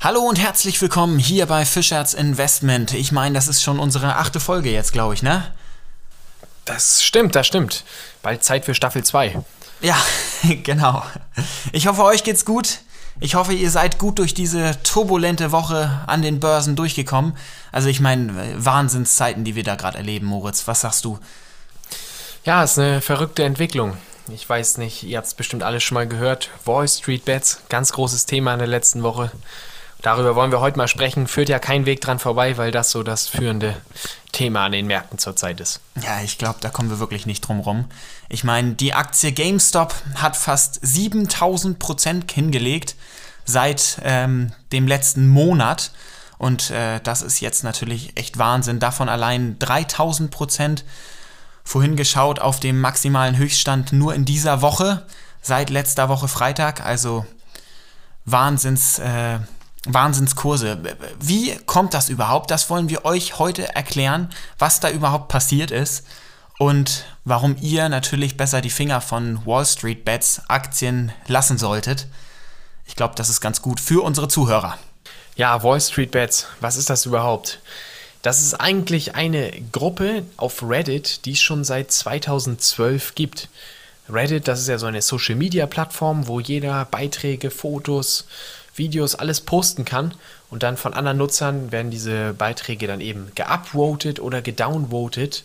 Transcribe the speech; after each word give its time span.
Hallo 0.00 0.20
und 0.20 0.38
herzlich 0.38 0.80
willkommen 0.80 1.18
hier 1.18 1.46
bei 1.46 1.66
Fischerts 1.66 2.14
Investment. 2.14 2.94
Ich 2.94 3.12
meine, 3.12 3.34
das 3.34 3.48
ist 3.48 3.62
schon 3.62 3.78
unsere 3.78 4.16
achte 4.16 4.40
Folge 4.40 4.70
jetzt, 4.70 4.92
glaube 4.92 5.14
ich, 5.14 5.22
ne? 5.22 5.52
Das 6.64 7.02
stimmt, 7.02 7.34
das 7.34 7.46
stimmt. 7.46 7.84
Bald 8.22 8.42
Zeit 8.42 8.64
für 8.64 8.74
Staffel 8.74 9.04
2. 9.04 9.42
Ja, 9.82 9.96
genau. 10.62 11.04
Ich 11.72 11.86
hoffe, 11.86 12.02
euch 12.04 12.24
geht's 12.24 12.44
gut. 12.44 12.80
Ich 13.18 13.34
hoffe, 13.34 13.52
ihr 13.52 13.70
seid 13.70 13.98
gut 13.98 14.18
durch 14.18 14.34
diese 14.34 14.80
turbulente 14.82 15.52
Woche 15.52 16.00
an 16.06 16.22
den 16.22 16.40
Börsen 16.40 16.76
durchgekommen. 16.76 17.36
Also 17.72 17.88
ich 17.88 18.00
meine, 18.00 18.32
Wahnsinnszeiten, 18.56 19.44
die 19.44 19.56
wir 19.56 19.64
da 19.64 19.74
gerade 19.74 19.98
erleben, 19.98 20.26
Moritz. 20.26 20.66
Was 20.68 20.82
sagst 20.82 21.04
du? 21.04 21.18
Ja, 22.44 22.62
ist 22.62 22.78
eine 22.78 23.00
verrückte 23.00 23.44
Entwicklung. 23.44 23.96
Ich 24.28 24.48
weiß 24.48 24.78
nicht, 24.78 25.02
ihr 25.02 25.18
habt 25.18 25.26
es 25.26 25.34
bestimmt 25.34 25.62
alle 25.62 25.80
schon 25.80 25.96
mal 25.96 26.06
gehört. 26.06 26.50
Wall 26.64 26.86
Street 26.86 27.24
Bets, 27.24 27.60
ganz 27.68 27.92
großes 27.92 28.26
Thema 28.26 28.52
in 28.52 28.60
der 28.60 28.68
letzten 28.68 29.02
Woche. 29.02 29.30
Darüber 30.02 30.34
wollen 30.34 30.50
wir 30.50 30.60
heute 30.60 30.78
mal 30.78 30.88
sprechen. 30.88 31.26
Führt 31.26 31.48
ja 31.48 31.58
kein 31.58 31.84
Weg 31.84 32.00
dran 32.00 32.18
vorbei, 32.18 32.56
weil 32.56 32.70
das 32.70 32.90
so 32.90 33.02
das 33.02 33.28
führende 33.28 33.76
Thema 34.32 34.64
an 34.64 34.72
den 34.72 34.86
Märkten 34.86 35.18
zurzeit 35.18 35.60
ist. 35.60 35.80
Ja, 36.02 36.22
ich 36.22 36.38
glaube, 36.38 36.58
da 36.60 36.70
kommen 36.70 36.88
wir 36.88 36.98
wirklich 36.98 37.26
nicht 37.26 37.42
drum 37.42 37.60
rum. 37.60 37.84
Ich 38.28 38.42
meine, 38.44 38.72
die 38.72 38.94
Aktie 38.94 39.32
GameStop 39.32 39.94
hat 40.14 40.36
fast 40.36 40.78
7000 40.82 41.78
Prozent 41.78 42.32
hingelegt 42.32 42.96
seit 43.44 44.00
ähm, 44.02 44.52
dem 44.72 44.86
letzten 44.86 45.28
Monat. 45.28 45.92
Und 46.38 46.70
äh, 46.70 47.00
das 47.00 47.20
ist 47.20 47.40
jetzt 47.40 47.64
natürlich 47.64 48.16
echt 48.16 48.38
Wahnsinn. 48.38 48.80
Davon 48.80 49.10
allein 49.10 49.58
3000 49.58 50.30
Prozent. 50.30 50.84
Vorhin 51.62 51.96
geschaut 51.96 52.38
auf 52.38 52.58
dem 52.58 52.80
maximalen 52.80 53.36
Höchststand 53.36 53.92
nur 53.92 54.14
in 54.14 54.24
dieser 54.24 54.62
Woche, 54.62 55.06
seit 55.42 55.68
letzter 55.68 56.08
Woche 56.08 56.26
Freitag. 56.26 56.84
Also 56.84 57.26
Wahnsinns. 58.24 58.98
Äh, 58.98 59.40
Wahnsinnskurse. 59.86 60.78
Wie 61.20 61.56
kommt 61.66 61.94
das 61.94 62.08
überhaupt? 62.08 62.50
Das 62.50 62.68
wollen 62.68 62.88
wir 62.88 63.04
euch 63.04 63.38
heute 63.38 63.74
erklären, 63.74 64.28
was 64.58 64.80
da 64.80 64.90
überhaupt 64.90 65.28
passiert 65.28 65.70
ist 65.70 66.04
und 66.58 67.04
warum 67.24 67.56
ihr 67.60 67.88
natürlich 67.88 68.36
besser 68.36 68.60
die 68.60 68.70
Finger 68.70 69.00
von 69.00 69.44
Wall 69.46 69.64
Street 69.64 70.04
Bets 70.04 70.42
Aktien 70.48 71.12
lassen 71.26 71.56
solltet. 71.56 72.06
Ich 72.86 72.96
glaube, 72.96 73.14
das 73.16 73.30
ist 73.30 73.40
ganz 73.40 73.62
gut 73.62 73.80
für 73.80 74.04
unsere 74.04 74.28
Zuhörer. 74.28 74.76
Ja, 75.36 75.62
Wall 75.62 75.80
Street 75.80 76.10
Bets, 76.10 76.46
was 76.60 76.76
ist 76.76 76.90
das 76.90 77.06
überhaupt? 77.06 77.60
Das 78.20 78.40
ist 78.40 78.54
eigentlich 78.54 79.14
eine 79.14 79.50
Gruppe 79.72 80.24
auf 80.36 80.62
Reddit, 80.62 81.24
die 81.24 81.32
es 81.32 81.40
schon 81.40 81.64
seit 81.64 81.90
2012 81.90 83.14
gibt. 83.14 83.48
Reddit, 84.10 84.46
das 84.46 84.60
ist 84.60 84.68
ja 84.68 84.76
so 84.76 84.86
eine 84.86 85.00
Social-Media-Plattform, 85.00 86.26
wo 86.26 86.40
jeder 86.40 86.84
Beiträge, 86.84 87.50
Fotos, 87.50 88.26
Videos, 88.80 89.14
alles 89.14 89.40
posten 89.42 89.84
kann. 89.84 90.14
Und 90.50 90.64
dann 90.64 90.76
von 90.76 90.94
anderen 90.94 91.18
Nutzern 91.18 91.70
werden 91.70 91.92
diese 91.92 92.34
Beiträge 92.34 92.88
dann 92.88 93.00
eben 93.00 93.30
geupvotet 93.36 94.18
oder 94.18 94.42
gedownvotet, 94.42 95.44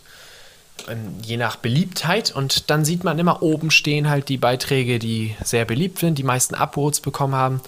ähm, 0.88 1.14
je 1.22 1.36
nach 1.36 1.54
Beliebtheit. 1.54 2.34
Und 2.34 2.70
dann 2.70 2.84
sieht 2.84 3.04
man 3.04 3.20
immer 3.20 3.42
oben 3.42 3.70
stehen 3.70 4.10
halt 4.10 4.28
die 4.28 4.38
Beiträge, 4.38 4.98
die 4.98 5.36
sehr 5.44 5.64
beliebt 5.64 6.00
sind, 6.00 6.18
die 6.18 6.24
meisten 6.24 6.56
Upvotes 6.56 7.00
bekommen 7.00 7.36
haben. 7.36 7.60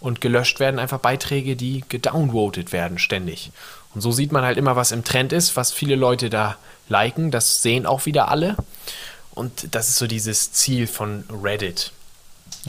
Und 0.00 0.20
gelöscht 0.20 0.60
werden 0.60 0.78
einfach 0.78 1.00
Beiträge, 1.00 1.56
die 1.56 1.82
gedownvotet 1.88 2.72
werden 2.72 2.98
ständig. 2.98 3.50
Und 3.94 4.02
so 4.02 4.12
sieht 4.12 4.30
man 4.30 4.44
halt 4.44 4.58
immer, 4.58 4.76
was 4.76 4.92
im 4.92 5.04
Trend 5.04 5.32
ist, 5.32 5.56
was 5.56 5.72
viele 5.72 5.96
Leute 5.96 6.30
da 6.30 6.56
liken. 6.88 7.30
Das 7.30 7.62
sehen 7.62 7.86
auch 7.86 8.06
wieder 8.06 8.28
alle. 8.28 8.56
Und 9.34 9.74
das 9.74 9.88
ist 9.88 9.96
so 9.96 10.06
dieses 10.06 10.52
Ziel 10.52 10.86
von 10.86 11.24
Reddit. 11.30 11.92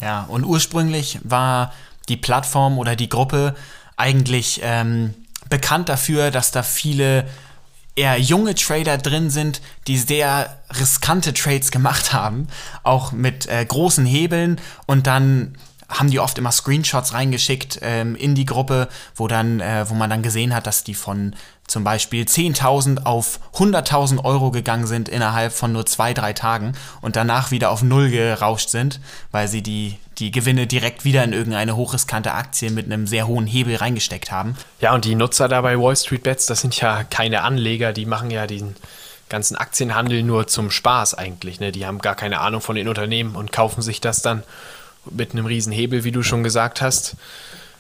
Ja, 0.02 0.24
und 0.24 0.44
ursprünglich 0.44 1.20
war 1.24 1.74
die 2.10 2.18
Plattform 2.18 2.78
oder 2.78 2.96
die 2.96 3.10
Gruppe 3.10 3.56
eigentlich 3.96 4.62
ähm, 4.64 5.14
bekannt 5.50 5.90
dafür, 5.90 6.32
dass 6.32 6.52
da 6.52 6.64
viele 6.64 7.26
eher 7.96 8.20
junge 8.20 8.54
Trader 8.56 8.98
drin 8.98 9.30
sind, 9.30 9.60
die 9.88 9.98
sehr 9.98 10.58
riskante 10.80 11.34
Trades 11.34 11.72
gemacht 11.72 12.14
haben, 12.14 12.48
auch 12.84 13.12
mit 13.12 13.48
äh, 13.48 13.66
großen 13.66 14.06
Hebeln. 14.06 14.62
Und 14.86 15.08
dann 15.08 15.58
haben 15.90 16.12
die 16.12 16.20
oft 16.20 16.38
immer 16.38 16.52
Screenshots 16.52 17.14
reingeschickt 17.14 17.80
ähm, 17.82 18.16
in 18.16 18.36
die 18.36 18.46
Gruppe, 18.46 18.88
wo 19.16 19.28
dann, 19.28 19.60
äh, 19.62 19.90
wo 19.90 19.96
man 19.96 20.10
dann 20.10 20.22
gesehen 20.22 20.54
hat, 20.54 20.68
dass 20.68 20.84
die 20.84 20.94
von 20.94 21.36
zum 21.68 21.84
Beispiel 21.84 22.24
10.000 22.24 23.04
auf 23.04 23.40
100.000 23.56 24.24
Euro 24.24 24.52
gegangen 24.52 24.88
sind 24.88 25.10
innerhalb 25.10 25.52
von 25.52 25.74
nur 25.74 25.86
zwei, 25.86 26.14
drei 26.14 26.32
Tagen 26.32 26.74
und 27.02 27.18
danach 27.18 27.52
wieder 27.52 27.72
auf 27.72 27.84
Null 27.84 28.10
gerauscht 28.10 28.70
sind, 28.70 29.02
weil 29.32 29.50
sie 29.50 29.62
die, 29.62 29.98
die 30.18 30.32
Gewinne 30.32 30.66
direkt 30.66 31.04
wieder 31.04 31.26
in 31.26 31.34
irgendeine 31.34 31.76
hochriskante 31.76 32.34
Aktie 32.34 32.72
mit 32.72 32.86
einem 32.86 33.06
sehr 33.06 33.28
hohen 33.28 33.48
Hebel 33.48 33.76
reingesteckt 33.76 34.32
haben. 34.32 34.56
Ja, 34.80 34.96
und 34.96 35.04
die 35.04 35.16
Nutzer 35.16 35.50
da 35.50 35.62
bei 35.62 35.78
Wall 35.78 35.96
Street 35.98 36.24
Bets, 36.24 36.46
das 36.46 36.62
sind 36.62 36.80
ja 36.80 37.04
keine 37.04 37.44
Anleger, 37.44 37.92
die 37.92 38.06
machen 38.06 38.32
ja 38.32 38.48
den 38.48 38.76
ganzen 39.30 39.58
Aktienhandel 39.58 40.24
nur 40.24 40.48
zum 40.48 40.72
Spaß 40.72 41.16
eigentlich. 41.16 41.60
Ne? 41.60 41.74
Die 41.74 41.86
haben 41.86 42.00
gar 42.00 42.16
keine 42.16 42.40
Ahnung 42.40 42.62
von 42.62 42.78
den 42.78 42.88
Unternehmen 42.88 43.36
und 43.36 43.52
kaufen 43.52 43.82
sich 43.82 44.00
das 44.00 44.22
dann 44.22 44.44
mit 45.12 45.34
einem 45.34 45.46
riesen 45.46 45.74
Hebel, 45.74 46.06
wie 46.06 46.12
du 46.12 46.24
schon 46.24 46.44
gesagt 46.44 46.82
hast. 46.82 47.18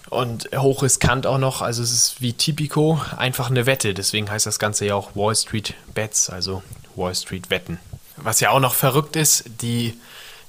Und 0.09 0.49
hochriskant 0.55 1.27
auch 1.27 1.37
noch, 1.37 1.61
also 1.61 1.83
es 1.83 1.91
ist 1.91 2.21
wie 2.21 2.33
Tipico 2.33 3.01
einfach 3.17 3.49
eine 3.49 3.65
Wette. 3.65 3.93
Deswegen 3.93 4.29
heißt 4.29 4.45
das 4.45 4.59
Ganze 4.59 4.85
ja 4.85 4.95
auch 4.95 5.15
Wall 5.15 5.35
Street 5.35 5.73
Bets, 5.93 6.29
also 6.29 6.63
Wall 6.95 7.13
Street 7.13 7.49
Wetten. 7.49 7.79
Was 8.15 8.39
ja 8.39 8.51
auch 8.51 8.59
noch 8.59 8.73
verrückt 8.73 9.15
ist, 9.15 9.43
die 9.61 9.97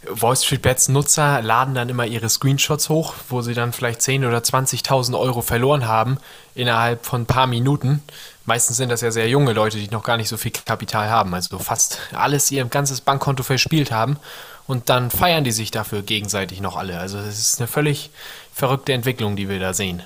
Wall 0.08 0.36
Street 0.36 0.62
Bets 0.62 0.88
Nutzer 0.88 1.42
laden 1.42 1.74
dann 1.74 1.88
immer 1.88 2.06
ihre 2.06 2.28
Screenshots 2.28 2.88
hoch, 2.88 3.14
wo 3.28 3.42
sie 3.42 3.54
dann 3.54 3.72
vielleicht 3.72 4.00
10.000 4.00 4.28
oder 4.28 4.38
20.000 4.38 5.18
Euro 5.18 5.42
verloren 5.42 5.88
haben 5.88 6.18
innerhalb 6.54 7.04
von 7.04 7.22
ein 7.22 7.26
paar 7.26 7.48
Minuten. 7.48 8.02
Meistens 8.44 8.76
sind 8.76 8.90
das 8.90 9.00
ja 9.00 9.10
sehr 9.10 9.28
junge 9.28 9.52
Leute, 9.52 9.76
die 9.76 9.90
noch 9.90 10.04
gar 10.04 10.16
nicht 10.16 10.28
so 10.28 10.36
viel 10.36 10.52
Kapital 10.52 11.10
haben, 11.10 11.34
also 11.34 11.58
fast 11.58 11.98
alles 12.12 12.50
ihr 12.50 12.64
ganzes 12.64 13.00
Bankkonto 13.00 13.42
verspielt 13.42 13.90
haben 13.90 14.18
und 14.66 14.88
dann 14.88 15.10
feiern 15.10 15.44
die 15.44 15.52
sich 15.52 15.70
dafür 15.70 16.02
gegenseitig 16.02 16.60
noch 16.60 16.76
alle. 16.76 16.98
Also 17.00 17.18
es 17.18 17.38
ist 17.38 17.58
eine 17.58 17.66
völlig 17.66 18.10
verrückte 18.58 18.92
Entwicklung, 18.92 19.36
die 19.36 19.48
wir 19.48 19.60
da 19.60 19.72
sehen. 19.72 20.02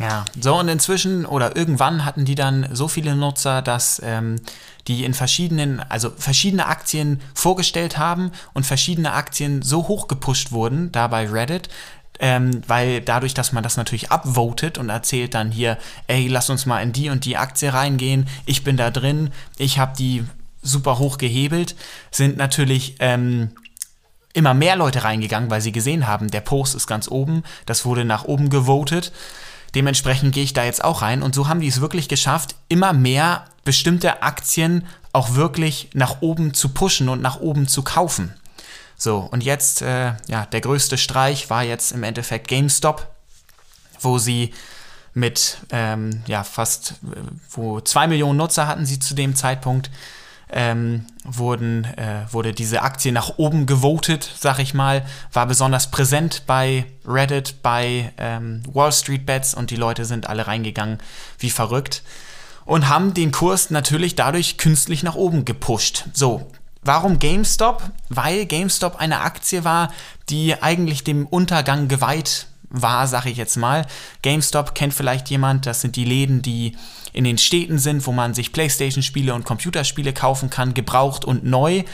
Ja, 0.00 0.24
so 0.40 0.58
und 0.58 0.66
inzwischen 0.66 1.24
oder 1.24 1.54
irgendwann 1.54 2.04
hatten 2.04 2.24
die 2.24 2.34
dann 2.34 2.68
so 2.72 2.88
viele 2.88 3.14
Nutzer, 3.14 3.62
dass 3.62 4.02
ähm, 4.04 4.40
die 4.88 5.04
in 5.04 5.14
verschiedenen, 5.14 5.78
also 5.88 6.10
verschiedene 6.10 6.66
Aktien 6.66 7.20
vorgestellt 7.34 7.98
haben 7.98 8.32
und 8.54 8.66
verschiedene 8.66 9.12
Aktien 9.12 9.62
so 9.62 9.86
hoch 9.86 10.08
gepusht 10.08 10.50
wurden, 10.50 10.90
da 10.90 11.06
bei 11.06 11.28
Reddit, 11.28 11.68
ähm, 12.18 12.62
weil 12.66 13.02
dadurch, 13.02 13.34
dass 13.34 13.52
man 13.52 13.62
das 13.62 13.76
natürlich 13.76 14.10
upvotet 14.10 14.78
und 14.78 14.88
erzählt 14.88 15.34
dann 15.34 15.52
hier, 15.52 15.78
ey, 16.08 16.26
lass 16.26 16.50
uns 16.50 16.66
mal 16.66 16.80
in 16.80 16.92
die 16.92 17.08
und 17.08 17.24
die 17.24 17.36
Aktie 17.36 17.72
reingehen, 17.72 18.26
ich 18.46 18.64
bin 18.64 18.76
da 18.76 18.90
drin, 18.90 19.30
ich 19.58 19.78
habe 19.78 19.96
die 19.96 20.24
super 20.62 20.98
hoch 20.98 21.18
gehebelt, 21.18 21.76
sind 22.10 22.36
natürlich 22.36 22.96
ähm, 22.98 23.50
immer 24.32 24.54
mehr 24.54 24.76
Leute 24.76 25.04
reingegangen, 25.04 25.50
weil 25.50 25.60
sie 25.60 25.72
gesehen 25.72 26.06
haben, 26.06 26.30
der 26.30 26.40
Post 26.40 26.74
ist 26.74 26.86
ganz 26.86 27.08
oben, 27.08 27.42
das 27.66 27.84
wurde 27.84 28.04
nach 28.04 28.24
oben 28.24 28.50
gewotet. 28.50 29.12
Dementsprechend 29.74 30.34
gehe 30.34 30.44
ich 30.44 30.52
da 30.52 30.64
jetzt 30.64 30.84
auch 30.84 31.02
rein 31.02 31.22
und 31.22 31.34
so 31.34 31.48
haben 31.48 31.60
die 31.60 31.68
es 31.68 31.80
wirklich 31.80 32.08
geschafft, 32.08 32.56
immer 32.68 32.92
mehr 32.92 33.46
bestimmte 33.64 34.22
Aktien 34.22 34.86
auch 35.12 35.34
wirklich 35.34 35.90
nach 35.94 36.20
oben 36.20 36.54
zu 36.54 36.70
pushen 36.70 37.08
und 37.08 37.22
nach 37.22 37.40
oben 37.40 37.68
zu 37.68 37.82
kaufen. 37.82 38.34
So, 38.96 39.18
und 39.30 39.42
jetzt, 39.42 39.82
äh, 39.82 40.14
ja, 40.28 40.46
der 40.46 40.60
größte 40.60 40.96
Streich 40.96 41.50
war 41.50 41.64
jetzt 41.64 41.92
im 41.92 42.02
Endeffekt 42.02 42.48
GameStop, 42.48 43.08
wo 44.00 44.18
sie 44.18 44.54
mit 45.14 45.58
ähm, 45.70 46.22
ja, 46.26 46.44
fast, 46.44 46.92
äh, 47.02 47.16
wo 47.50 47.80
zwei 47.80 48.06
Millionen 48.06 48.38
Nutzer 48.38 48.66
hatten 48.66 48.86
sie 48.86 48.98
zu 48.98 49.14
dem 49.14 49.34
Zeitpunkt, 49.34 49.90
ähm, 50.52 51.06
wurden, 51.24 51.84
äh, 51.84 52.26
wurde 52.30 52.52
diese 52.52 52.82
Aktie 52.82 53.12
nach 53.12 53.38
oben 53.38 53.66
gewotet, 53.66 54.28
sag 54.38 54.58
ich 54.58 54.74
mal, 54.74 55.04
war 55.32 55.46
besonders 55.46 55.90
präsent 55.90 56.42
bei 56.46 56.84
Reddit, 57.06 57.62
bei 57.62 58.12
ähm, 58.18 58.62
Wall 58.72 58.92
Street 58.92 59.26
Bets 59.26 59.54
und 59.54 59.70
die 59.70 59.76
Leute 59.76 60.04
sind 60.04 60.28
alle 60.28 60.46
reingegangen 60.46 60.98
wie 61.38 61.50
verrückt 61.50 62.02
und 62.64 62.88
haben 62.88 63.14
den 63.14 63.32
Kurs 63.32 63.70
natürlich 63.70 64.14
dadurch 64.14 64.58
künstlich 64.58 65.02
nach 65.02 65.14
oben 65.14 65.44
gepusht. 65.44 66.04
So, 66.12 66.50
warum 66.82 67.18
GameStop? 67.18 67.82
Weil 68.08 68.46
GameStop 68.46 68.96
eine 68.96 69.20
Aktie 69.20 69.64
war, 69.64 69.92
die 70.28 70.60
eigentlich 70.62 71.04
dem 71.04 71.26
Untergang 71.26 71.88
geweiht 71.88 72.46
war, 72.68 73.06
sag 73.06 73.26
ich 73.26 73.36
jetzt 73.36 73.56
mal. 73.56 73.86
GameStop 74.22 74.74
kennt 74.74 74.94
vielleicht 74.94 75.28
jemand, 75.30 75.66
das 75.66 75.80
sind 75.80 75.96
die 75.96 76.04
Läden, 76.04 76.42
die 76.42 76.76
in 77.12 77.24
den 77.24 77.38
Städten 77.38 77.78
sind, 77.78 78.06
wo 78.06 78.12
man 78.12 78.34
sich 78.34 78.52
Playstation-Spiele 78.52 79.34
und 79.34 79.44
Computerspiele 79.44 80.12
kaufen 80.12 80.50
kann, 80.50 80.74
gebraucht 80.74 81.24
und 81.24 81.44
neu. 81.44 81.84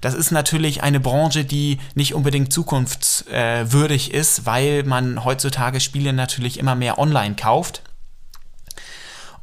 Das 0.00 0.14
ist 0.14 0.30
natürlich 0.30 0.82
eine 0.82 1.00
Branche, 1.00 1.44
die 1.44 1.78
nicht 1.94 2.14
unbedingt 2.14 2.52
zukunftswürdig 2.52 4.12
ist, 4.12 4.46
weil 4.46 4.84
man 4.84 5.24
heutzutage 5.24 5.80
Spiele 5.80 6.12
natürlich 6.12 6.58
immer 6.58 6.74
mehr 6.74 6.98
online 6.98 7.36
kauft. 7.36 7.82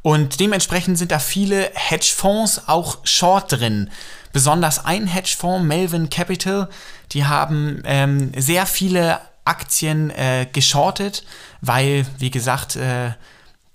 Und 0.02 0.38
dementsprechend 0.38 0.98
sind 0.98 1.12
da 1.12 1.18
viele 1.18 1.70
Hedgefonds 1.74 2.68
auch 2.68 2.98
short 3.04 3.52
drin. 3.52 3.90
Besonders 4.34 4.84
ein 4.84 5.06
Hedgefonds, 5.06 5.64
Melvin 5.64 6.10
Capital, 6.10 6.68
die 7.12 7.24
haben 7.24 7.82
ähm, 7.86 8.30
sehr 8.36 8.66
viele 8.66 9.18
Aktien 9.44 10.10
äh, 10.10 10.46
geschortet, 10.52 11.24
weil, 11.60 12.06
wie 12.18 12.30
gesagt, 12.30 12.76
äh, 12.76 13.12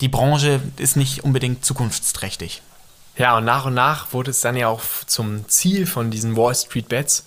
die 0.02 0.08
Branche 0.08 0.62
ist 0.78 0.96
nicht 0.96 1.24
unbedingt 1.24 1.66
zukunftsträchtig. 1.66 2.62
Ja, 3.18 3.38
und 3.38 3.46
nach 3.46 3.66
und 3.66 3.74
nach 3.74 4.14
wurde 4.14 4.32
es 4.32 4.40
dann 4.40 4.56
ja 4.56 4.70
auch 4.70 4.82
zum 5.06 5.48
Ziel 5.50 5.86
von 5.86 6.10
diesen 6.10 6.38
Wall 6.38 6.56
Street 6.56 6.88
Bets, 6.88 7.26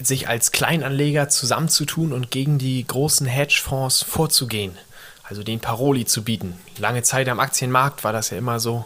sich 0.00 0.28
als 0.28 0.50
Kleinanleger 0.50 1.28
zusammenzutun 1.28 2.12
und 2.12 2.32
gegen 2.32 2.58
die 2.58 2.84
großen 2.84 3.26
Hedgefonds 3.26 4.02
vorzugehen. 4.02 4.76
Also 5.22 5.44
den 5.44 5.60
Paroli 5.60 6.04
zu 6.04 6.24
bieten. 6.24 6.58
Lange 6.78 7.02
Zeit 7.02 7.28
am 7.28 7.40
Aktienmarkt 7.40 8.02
war 8.02 8.12
das 8.12 8.30
ja 8.30 8.38
immer 8.38 8.58
so, 8.58 8.84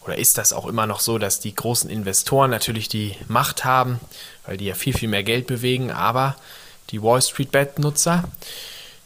oder 0.00 0.16
ist 0.16 0.38
das 0.38 0.52
auch 0.52 0.66
immer 0.66 0.86
noch 0.86 1.00
so, 1.00 1.18
dass 1.18 1.40
die 1.40 1.54
großen 1.54 1.90
Investoren 1.90 2.50
natürlich 2.50 2.88
die 2.88 3.16
Macht 3.26 3.64
haben, 3.64 4.00
weil 4.46 4.56
die 4.56 4.66
ja 4.66 4.74
viel, 4.74 4.94
viel 4.94 5.08
mehr 5.08 5.24
Geld 5.24 5.46
bewegen, 5.46 5.90
aber 5.90 6.36
die 6.90 7.02
Wall 7.02 7.20
Street 7.20 7.50
Bet-Nutzer, 7.50 8.24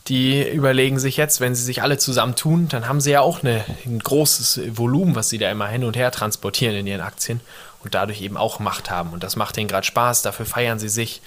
die 0.09 0.49
überlegen 0.49 0.99
sich 0.99 1.17
jetzt, 1.17 1.41
wenn 1.41 1.55
sie 1.55 1.63
sich 1.63 1.83
alle 1.83 1.99
zusammentun, 1.99 2.69
dann 2.69 2.89
haben 2.89 3.01
sie 3.01 3.11
ja 3.11 3.21
auch 3.21 3.43
eine, 3.43 3.65
ein 3.85 3.99
großes 3.99 4.61
Volumen, 4.77 5.15
was 5.15 5.29
sie 5.29 5.39
da 5.39 5.51
immer 5.51 5.69
hin 5.69 5.85
und 5.85 5.97
her 5.97 6.11
transportieren 6.11 6.75
in 6.75 6.87
ihren 6.87 7.01
Aktien 7.01 7.41
und 7.85 7.95
dadurch 7.95 8.23
eben 8.23 8.37
auch 8.37 8.59
Macht 8.59 8.91
haben. 8.91 9.13
Und 9.13 9.23
das 9.23 9.37
macht 9.37 9.57
ihnen 9.57 9.69
gerade 9.69 9.87
Spaß, 9.87 10.23
dafür 10.23 10.47
feiern 10.47 10.79
sie 10.79 10.89
sich. 10.89 11.21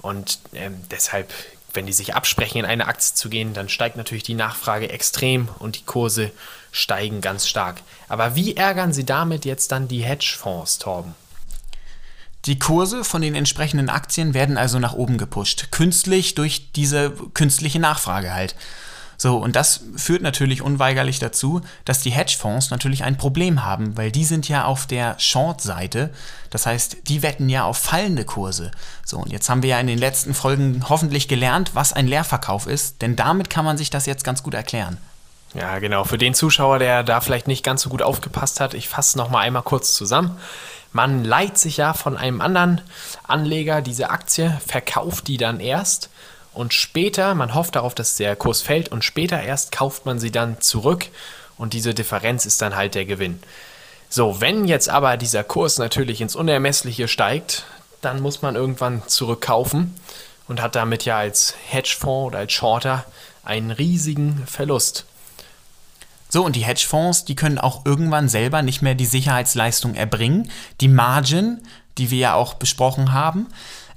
Und 0.00 0.38
ähm, 0.54 0.76
deshalb, 0.90 1.32
wenn 1.72 1.86
die 1.86 1.92
sich 1.92 2.14
absprechen, 2.14 2.60
in 2.60 2.64
eine 2.64 2.86
Aktie 2.86 3.14
zu 3.14 3.28
gehen, 3.28 3.52
dann 3.52 3.68
steigt 3.68 3.96
natürlich 3.96 4.22
die 4.22 4.34
Nachfrage 4.34 4.88
extrem 4.88 5.48
und 5.58 5.76
die 5.78 5.84
Kurse 5.84 6.30
steigen 6.72 7.20
ganz 7.20 7.46
stark. 7.46 7.82
Aber 8.08 8.34
wie 8.34 8.56
ärgern 8.56 8.92
sie 8.92 9.04
damit 9.04 9.44
jetzt 9.44 9.70
dann 9.70 9.86
die 9.86 10.02
Hedgefonds, 10.02 10.78
Torben? 10.78 11.14
Die 12.46 12.58
Kurse 12.58 13.04
von 13.04 13.22
den 13.22 13.34
entsprechenden 13.34 13.88
Aktien 13.88 14.34
werden 14.34 14.58
also 14.58 14.78
nach 14.78 14.92
oben 14.92 15.16
gepusht. 15.16 15.68
Künstlich 15.70 16.34
durch 16.34 16.72
diese 16.72 17.10
künstliche 17.10 17.80
Nachfrage 17.80 18.34
halt. 18.34 18.54
So, 19.16 19.38
und 19.38 19.56
das 19.56 19.80
führt 19.96 20.22
natürlich 20.22 20.60
unweigerlich 20.60 21.18
dazu, 21.18 21.62
dass 21.84 22.00
die 22.00 22.10
Hedgefonds 22.10 22.70
natürlich 22.70 23.04
ein 23.04 23.16
Problem 23.16 23.64
haben, 23.64 23.96
weil 23.96 24.10
die 24.10 24.24
sind 24.24 24.48
ja 24.48 24.64
auf 24.64 24.86
der 24.86 25.18
Short-Seite. 25.18 26.10
Das 26.50 26.66
heißt, 26.66 27.08
die 27.08 27.22
wetten 27.22 27.48
ja 27.48 27.64
auf 27.64 27.78
fallende 27.78 28.24
Kurse. 28.24 28.72
So, 29.04 29.18
und 29.18 29.32
jetzt 29.32 29.48
haben 29.48 29.62
wir 29.62 29.70
ja 29.70 29.80
in 29.80 29.86
den 29.86 29.98
letzten 29.98 30.34
Folgen 30.34 30.84
hoffentlich 30.88 31.28
gelernt, 31.28 31.70
was 31.74 31.92
ein 31.92 32.06
Leerverkauf 32.08 32.66
ist, 32.66 33.00
denn 33.02 33.16
damit 33.16 33.48
kann 33.48 33.64
man 33.64 33.78
sich 33.78 33.88
das 33.88 34.04
jetzt 34.06 34.24
ganz 34.24 34.42
gut 34.42 34.54
erklären. 34.54 34.98
Ja, 35.54 35.78
genau. 35.78 36.02
Für 36.02 36.18
den 36.18 36.34
Zuschauer, 36.34 36.80
der 36.80 37.04
da 37.04 37.20
vielleicht 37.20 37.46
nicht 37.46 37.64
ganz 37.64 37.82
so 37.82 37.88
gut 37.88 38.02
aufgepasst 38.02 38.58
hat, 38.60 38.74
ich 38.74 38.88
fasse 38.88 39.16
noch 39.16 39.30
mal 39.30 39.38
einmal 39.38 39.62
kurz 39.62 39.94
zusammen. 39.94 40.36
Man 40.94 41.24
leiht 41.24 41.58
sich 41.58 41.78
ja 41.78 41.92
von 41.92 42.16
einem 42.16 42.40
anderen 42.40 42.80
Anleger 43.24 43.82
diese 43.82 44.10
Aktie, 44.10 44.56
verkauft 44.64 45.26
die 45.26 45.38
dann 45.38 45.58
erst 45.58 46.08
und 46.52 46.72
später, 46.72 47.34
man 47.34 47.52
hofft 47.52 47.74
darauf, 47.74 47.96
dass 47.96 48.14
der 48.14 48.36
Kurs 48.36 48.62
fällt 48.62 48.92
und 48.92 49.02
später 49.02 49.42
erst 49.42 49.72
kauft 49.72 50.06
man 50.06 50.20
sie 50.20 50.30
dann 50.30 50.60
zurück 50.60 51.06
und 51.58 51.72
diese 51.72 51.94
Differenz 51.94 52.46
ist 52.46 52.62
dann 52.62 52.76
halt 52.76 52.94
der 52.94 53.06
Gewinn. 53.06 53.42
So, 54.08 54.40
wenn 54.40 54.66
jetzt 54.66 54.88
aber 54.88 55.16
dieser 55.16 55.42
Kurs 55.42 55.78
natürlich 55.78 56.20
ins 56.20 56.36
Unermessliche 56.36 57.08
steigt, 57.08 57.64
dann 58.00 58.22
muss 58.22 58.40
man 58.40 58.54
irgendwann 58.54 59.02
zurückkaufen 59.08 59.96
und 60.46 60.62
hat 60.62 60.76
damit 60.76 61.04
ja 61.04 61.18
als 61.18 61.56
Hedgefonds 61.70 62.28
oder 62.28 62.38
als 62.38 62.52
Shorter 62.52 63.04
einen 63.42 63.72
riesigen 63.72 64.46
Verlust. 64.46 65.06
So, 66.34 66.44
und 66.44 66.56
die 66.56 66.64
Hedgefonds, 66.64 67.24
die 67.24 67.36
können 67.36 67.58
auch 67.58 67.86
irgendwann 67.86 68.28
selber 68.28 68.62
nicht 68.62 68.82
mehr 68.82 68.96
die 68.96 69.06
Sicherheitsleistung 69.06 69.94
erbringen. 69.94 70.50
Die 70.80 70.88
Margin, 70.88 71.60
die 71.96 72.10
wir 72.10 72.18
ja 72.18 72.34
auch 72.34 72.54
besprochen 72.54 73.12
haben. 73.12 73.46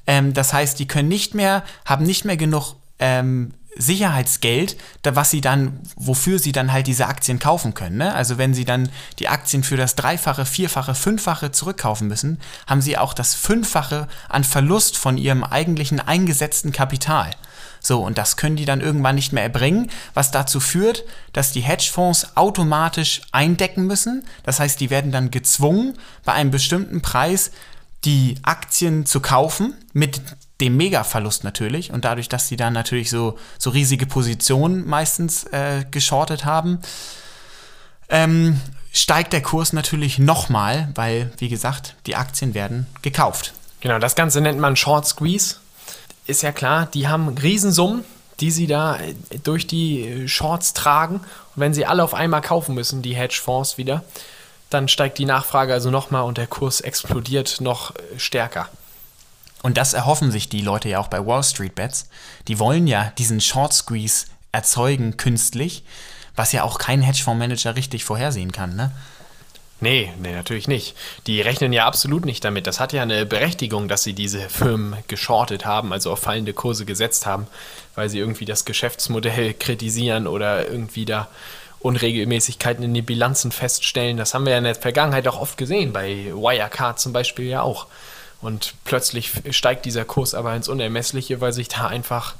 Ähm, 0.05 0.35
das 0.35 0.53
heißt, 0.53 0.77
die 0.77 0.85
können 0.85 1.09
nicht 1.09 1.33
mehr, 1.33 1.63
haben 1.83 2.05
nicht 2.05 2.25
mehr 2.25 2.37
genug 2.37 2.75
ähm, 2.99 3.55
Sicherheitsgeld, 3.75 4.77
da 5.01 5.15
was 5.15 5.31
sie 5.31 5.41
dann, 5.41 5.79
wofür 5.95 6.37
sie 6.37 6.51
dann 6.51 6.71
halt 6.71 6.85
diese 6.85 7.07
Aktien 7.07 7.39
kaufen 7.39 7.73
können. 7.73 7.97
Ne? 7.97 8.13
Also 8.13 8.37
wenn 8.37 8.53
sie 8.53 8.65
dann 8.65 8.89
die 9.17 9.29
Aktien 9.29 9.63
für 9.63 9.75
das 9.75 9.95
Dreifache, 9.95 10.45
Vierfache, 10.45 10.93
Fünffache 10.93 11.51
zurückkaufen 11.51 12.07
müssen, 12.07 12.39
haben 12.67 12.83
sie 12.83 12.99
auch 12.99 13.15
das 13.15 13.33
Fünffache 13.33 14.07
an 14.29 14.43
Verlust 14.43 14.95
von 14.95 15.17
ihrem 15.17 15.43
eigentlichen 15.43 15.99
eingesetzten 15.99 16.71
Kapital. 16.71 17.31
So, 17.79 18.03
und 18.03 18.17
das 18.17 18.37
können 18.37 18.55
die 18.55 18.65
dann 18.65 18.81
irgendwann 18.81 19.15
nicht 19.15 19.33
mehr 19.33 19.43
erbringen, 19.43 19.89
was 20.13 20.31
dazu 20.31 20.59
führt, 20.59 21.03
dass 21.33 21.51
die 21.51 21.61
Hedgefonds 21.61 22.35
automatisch 22.35 23.21
eindecken 23.31 23.85
müssen. 23.87 24.25
Das 24.43 24.59
heißt, 24.59 24.79
die 24.79 24.89
werden 24.89 25.11
dann 25.11 25.31
gezwungen, 25.31 25.93
bei 26.25 26.33
einem 26.33 26.51
bestimmten 26.51 27.01
Preis 27.01 27.51
die 28.05 28.35
Aktien 28.43 29.05
zu 29.05 29.19
kaufen, 29.19 29.73
mit 29.93 30.21
dem 30.61 30.77
Mega-Verlust 30.77 31.43
natürlich. 31.43 31.91
Und 31.91 32.05
dadurch, 32.05 32.29
dass 32.29 32.47
sie 32.47 32.57
dann 32.57 32.73
natürlich 32.73 33.09
so, 33.09 33.37
so 33.57 33.69
riesige 33.69 34.05
Positionen 34.05 34.87
meistens 34.87 35.43
äh, 35.45 35.85
geschortet 35.89 36.45
haben, 36.45 36.79
ähm, 38.09 38.59
steigt 38.91 39.33
der 39.33 39.41
Kurs 39.41 39.73
natürlich 39.73 40.17
nochmal, 40.19 40.89
weil, 40.95 41.31
wie 41.37 41.49
gesagt, 41.49 41.95
die 42.05 42.15
Aktien 42.15 42.53
werden 42.53 42.87
gekauft. 43.01 43.53
Genau, 43.81 43.99
das 43.99 44.15
Ganze 44.15 44.41
nennt 44.41 44.59
man 44.59 44.75
Short 44.75 45.05
Squeeze 45.05 45.57
ist 46.27 46.43
ja 46.43 46.51
klar, 46.51 46.85
die 46.85 47.07
haben 47.07 47.29
Riesensummen, 47.29 48.03
die 48.39 48.51
sie 48.51 48.67
da 48.67 48.97
äh, 48.97 49.15
durch 49.43 49.67
die 49.67 50.07
äh, 50.07 50.27
Shorts 50.27 50.73
tragen. 50.73 51.15
Und 51.15 51.23
wenn 51.55 51.73
sie 51.73 51.85
alle 51.85 52.03
auf 52.03 52.13
einmal 52.13 52.41
kaufen 52.41 52.75
müssen, 52.75 53.01
die 53.01 53.15
Hedgefonds 53.15 53.77
wieder, 53.77 54.03
dann 54.69 54.87
steigt 54.87 55.17
die 55.17 55.25
Nachfrage 55.25 55.73
also 55.73 55.89
nochmal 55.89 56.23
und 56.23 56.37
der 56.37 56.47
Kurs 56.47 56.81
explodiert 56.81 57.61
noch 57.61 57.95
äh, 57.95 58.19
stärker. 58.19 58.69
Und 59.63 59.77
das 59.77 59.93
erhoffen 59.93 60.31
sich 60.31 60.49
die 60.49 60.61
Leute 60.61 60.89
ja 60.89 60.99
auch 60.99 61.07
bei 61.07 61.25
Wall 61.25 61.43
Street 61.43 61.75
Bets. 61.75 62.09
Die 62.47 62.59
wollen 62.59 62.85
ja 62.87 63.11
diesen 63.17 63.41
Short 63.41 63.73
Squeeze 63.73 64.27
erzeugen 64.51 65.17
künstlich, 65.17 65.83
was 66.35 66.51
ja 66.51 66.63
auch 66.63 66.77
kein 66.77 67.01
Hedgefondsmanager 67.01 67.75
richtig 67.75 68.05
vorhersehen 68.05 68.51
kann, 68.51 68.75
ne? 68.75 68.91
Nee, 69.79 70.11
nee, 70.19 70.33
natürlich 70.33 70.67
nicht. 70.67 70.95
Die 71.27 71.39
rechnen 71.39 71.71
ja 71.71 71.85
absolut 71.85 72.25
nicht 72.25 72.43
damit. 72.43 72.65
Das 72.65 72.79
hat 72.79 72.93
ja 72.93 73.03
eine 73.03 73.27
Berechtigung, 73.27 73.87
dass 73.87 74.03
sie 74.03 74.13
diese 74.13 74.49
Firmen 74.49 74.95
geschortet 75.07 75.65
haben, 75.65 75.93
also 75.93 76.11
auf 76.11 76.19
fallende 76.19 76.53
Kurse 76.53 76.85
gesetzt 76.85 77.27
haben, 77.27 77.45
weil 77.93 78.09
sie 78.09 78.17
irgendwie 78.17 78.45
das 78.45 78.65
Geschäftsmodell 78.65 79.53
kritisieren 79.53 80.25
oder 80.25 80.67
irgendwie 80.67 81.05
da 81.05 81.27
Unregelmäßigkeiten 81.79 82.83
in 82.83 82.95
den 82.95 83.05
Bilanzen 83.05 83.51
feststellen. 83.51 84.17
Das 84.17 84.33
haben 84.33 84.45
wir 84.45 84.53
ja 84.53 84.57
in 84.57 84.63
der 84.63 84.73
Vergangenheit 84.73 85.27
auch 85.27 85.39
oft 85.39 85.57
gesehen, 85.57 85.93
bei 85.93 86.25
Wirecard 86.33 86.99
zum 86.99 87.13
Beispiel 87.13 87.45
ja 87.45 87.61
auch. 87.61 87.85
Und 88.41 88.73
plötzlich 88.83 89.31
steigt 89.51 89.85
dieser 89.85 90.05
Kurs 90.05 90.33
aber 90.33 90.55
ins 90.55 90.69
Unermessliche, 90.69 91.39
weil 91.39 91.53
sich 91.53 91.67
da 91.67 91.87
einfach 91.87 92.35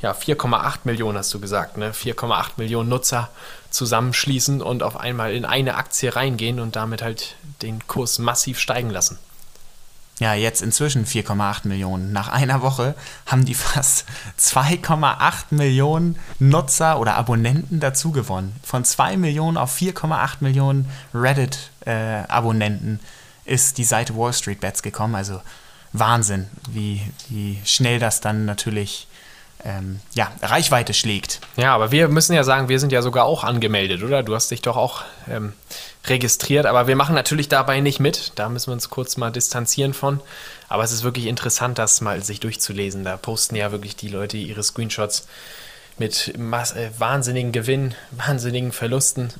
ja, 0.00 0.12
4,8 0.12 0.80
Millionen 0.84 1.18
hast 1.18 1.34
du 1.34 1.40
gesagt, 1.40 1.76
ne? 1.76 1.92
4,8 1.92 2.52
Millionen 2.56 2.88
Nutzer 2.88 3.30
zusammenschließen 3.70 4.62
und 4.62 4.82
auf 4.82 4.96
einmal 4.96 5.34
in 5.34 5.44
eine 5.44 5.74
Aktie 5.74 6.14
reingehen 6.14 6.60
und 6.60 6.76
damit 6.76 7.02
halt 7.02 7.34
den 7.62 7.86
Kurs 7.86 8.18
massiv 8.18 8.58
steigen 8.58 8.90
lassen. 8.90 9.18
Ja, 10.20 10.34
jetzt 10.34 10.62
inzwischen 10.62 11.06
4,8 11.06 11.68
Millionen. 11.68 12.12
Nach 12.12 12.28
einer 12.28 12.60
Woche 12.62 12.96
haben 13.26 13.44
die 13.44 13.54
fast 13.54 14.04
2,8 14.38 15.46
Millionen 15.50 16.18
Nutzer 16.40 16.98
oder 16.98 17.14
Abonnenten 17.14 17.78
dazu 17.78 18.10
gewonnen. 18.10 18.54
Von 18.64 18.84
2 18.84 19.16
Millionen 19.16 19.56
auf 19.56 19.76
4,8 19.76 20.36
Millionen 20.40 20.90
Reddit-Abonnenten 21.14 23.00
äh, 23.46 23.54
ist 23.54 23.78
die 23.78 23.84
Seite 23.84 24.16
Wall 24.16 24.32
Street 24.32 24.60
Bets 24.60 24.82
gekommen. 24.82 25.14
Also 25.14 25.40
Wahnsinn, 25.92 26.48
wie, 26.68 27.00
wie 27.28 27.60
schnell 27.64 28.00
das 28.00 28.20
dann 28.20 28.44
natürlich 28.44 29.06
ähm, 29.64 30.00
ja, 30.14 30.30
Reichweite 30.42 30.94
schlägt. 30.94 31.40
Ja, 31.56 31.74
aber 31.74 31.90
wir 31.90 32.08
müssen 32.08 32.32
ja 32.32 32.44
sagen, 32.44 32.68
wir 32.68 32.78
sind 32.78 32.92
ja 32.92 33.02
sogar 33.02 33.24
auch 33.24 33.44
angemeldet, 33.44 34.02
oder? 34.02 34.22
Du 34.22 34.34
hast 34.34 34.50
dich 34.50 34.62
doch 34.62 34.76
auch 34.76 35.02
ähm, 35.28 35.52
registriert, 36.06 36.66
aber 36.66 36.86
wir 36.86 36.96
machen 36.96 37.14
natürlich 37.14 37.48
dabei 37.48 37.80
nicht 37.80 37.98
mit. 38.00 38.32
Da 38.36 38.48
müssen 38.48 38.68
wir 38.68 38.74
uns 38.74 38.90
kurz 38.90 39.16
mal 39.16 39.30
distanzieren 39.30 39.94
von. 39.94 40.20
Aber 40.68 40.84
es 40.84 40.92
ist 40.92 41.02
wirklich 41.02 41.26
interessant, 41.26 41.78
das 41.78 42.00
mal 42.00 42.22
sich 42.22 42.40
durchzulesen. 42.40 43.04
Da 43.04 43.16
posten 43.16 43.56
ja 43.56 43.72
wirklich 43.72 43.96
die 43.96 44.08
Leute 44.08 44.36
ihre 44.36 44.62
Screenshots 44.62 45.26
mit 45.98 46.28
äh, 46.28 46.90
wahnsinnigen 46.98 47.52
Gewinn, 47.52 47.94
wahnsinnigen 48.12 48.72
Verlusten 48.72 49.32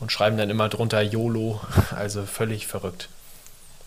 und 0.00 0.10
schreiben 0.10 0.38
dann 0.38 0.48
immer 0.48 0.68
drunter 0.68 1.02
YOLO. 1.02 1.60
Also 1.94 2.24
völlig 2.24 2.66
verrückt 2.66 3.08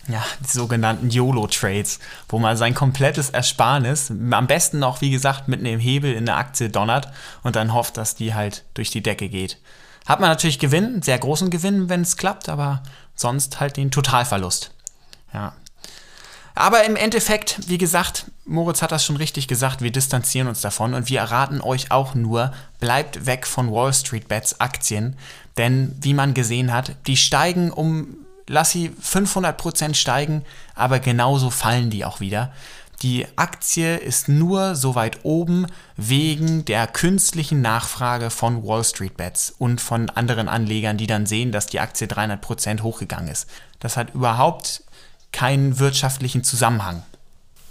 ja, 0.08 0.22
die 0.40 0.50
sogenannten 0.50 1.10
YOLO-Trades, 1.10 1.98
wo 2.28 2.38
man 2.38 2.56
sein 2.56 2.74
komplettes 2.74 3.30
Ersparnis, 3.30 4.10
am 4.10 4.46
besten 4.46 4.78
noch, 4.78 5.00
wie 5.00 5.10
gesagt, 5.10 5.48
mit 5.48 5.60
einem 5.60 5.80
Hebel 5.80 6.12
in 6.12 6.26
der 6.26 6.36
Aktie 6.36 6.68
donnert 6.68 7.08
und 7.42 7.56
dann 7.56 7.72
hofft, 7.72 7.96
dass 7.96 8.14
die 8.14 8.34
halt 8.34 8.64
durch 8.74 8.90
die 8.90 9.02
Decke 9.02 9.28
geht. 9.28 9.58
Hat 10.06 10.20
man 10.20 10.28
natürlich 10.28 10.58
Gewinn, 10.58 11.00
sehr 11.02 11.18
großen 11.18 11.48
Gewinn, 11.48 11.88
wenn 11.88 12.02
es 12.02 12.16
klappt, 12.16 12.48
aber 12.48 12.82
sonst 13.14 13.60
halt 13.60 13.76
den 13.76 13.90
Totalverlust. 13.90 14.72
Ja. 15.32 15.54
Aber 16.54 16.84
im 16.84 16.94
Endeffekt, 16.94 17.68
wie 17.68 17.78
gesagt, 17.78 18.30
Moritz 18.44 18.82
hat 18.82 18.92
das 18.92 19.04
schon 19.04 19.16
richtig 19.16 19.48
gesagt, 19.48 19.80
wir 19.80 19.90
distanzieren 19.90 20.46
uns 20.46 20.60
davon 20.60 20.94
und 20.94 21.08
wir 21.08 21.20
erraten 21.20 21.60
euch 21.60 21.90
auch 21.90 22.14
nur, 22.14 22.52
bleibt 22.78 23.26
weg 23.26 23.46
von 23.46 23.72
Wall 23.72 23.92
Street 23.92 24.28
Bets 24.28 24.60
Aktien, 24.60 25.16
Denn 25.56 25.96
wie 26.00 26.14
man 26.14 26.34
gesehen 26.34 26.72
hat, 26.72 26.96
die 27.06 27.16
steigen 27.16 27.70
um, 27.70 28.16
lass 28.46 28.70
sie 28.70 28.90
500% 28.90 29.94
steigen, 29.94 30.44
aber 30.74 30.98
genauso 30.98 31.50
fallen 31.50 31.90
die 31.90 32.04
auch 32.04 32.20
wieder. 32.20 32.52
Die 33.02 33.26
Aktie 33.36 33.96
ist 33.96 34.28
nur 34.28 34.74
so 34.76 34.94
weit 34.94 35.24
oben 35.24 35.66
wegen 35.96 36.64
der 36.64 36.86
künstlichen 36.86 37.60
Nachfrage 37.60 38.30
von 38.30 38.64
Wall 38.64 38.84
Street 38.84 39.16
Bets 39.16 39.54
und 39.58 39.80
von 39.80 40.08
anderen 40.10 40.48
Anlegern, 40.48 40.96
die 40.96 41.06
dann 41.06 41.26
sehen, 41.26 41.52
dass 41.52 41.66
die 41.66 41.80
Aktie 41.80 42.06
300% 42.06 42.82
hochgegangen 42.82 43.28
ist. 43.28 43.48
Das 43.80 43.96
hat 43.96 44.14
überhaupt 44.14 44.84
keinen 45.32 45.78
wirtschaftlichen 45.78 46.44
Zusammenhang. 46.44 47.02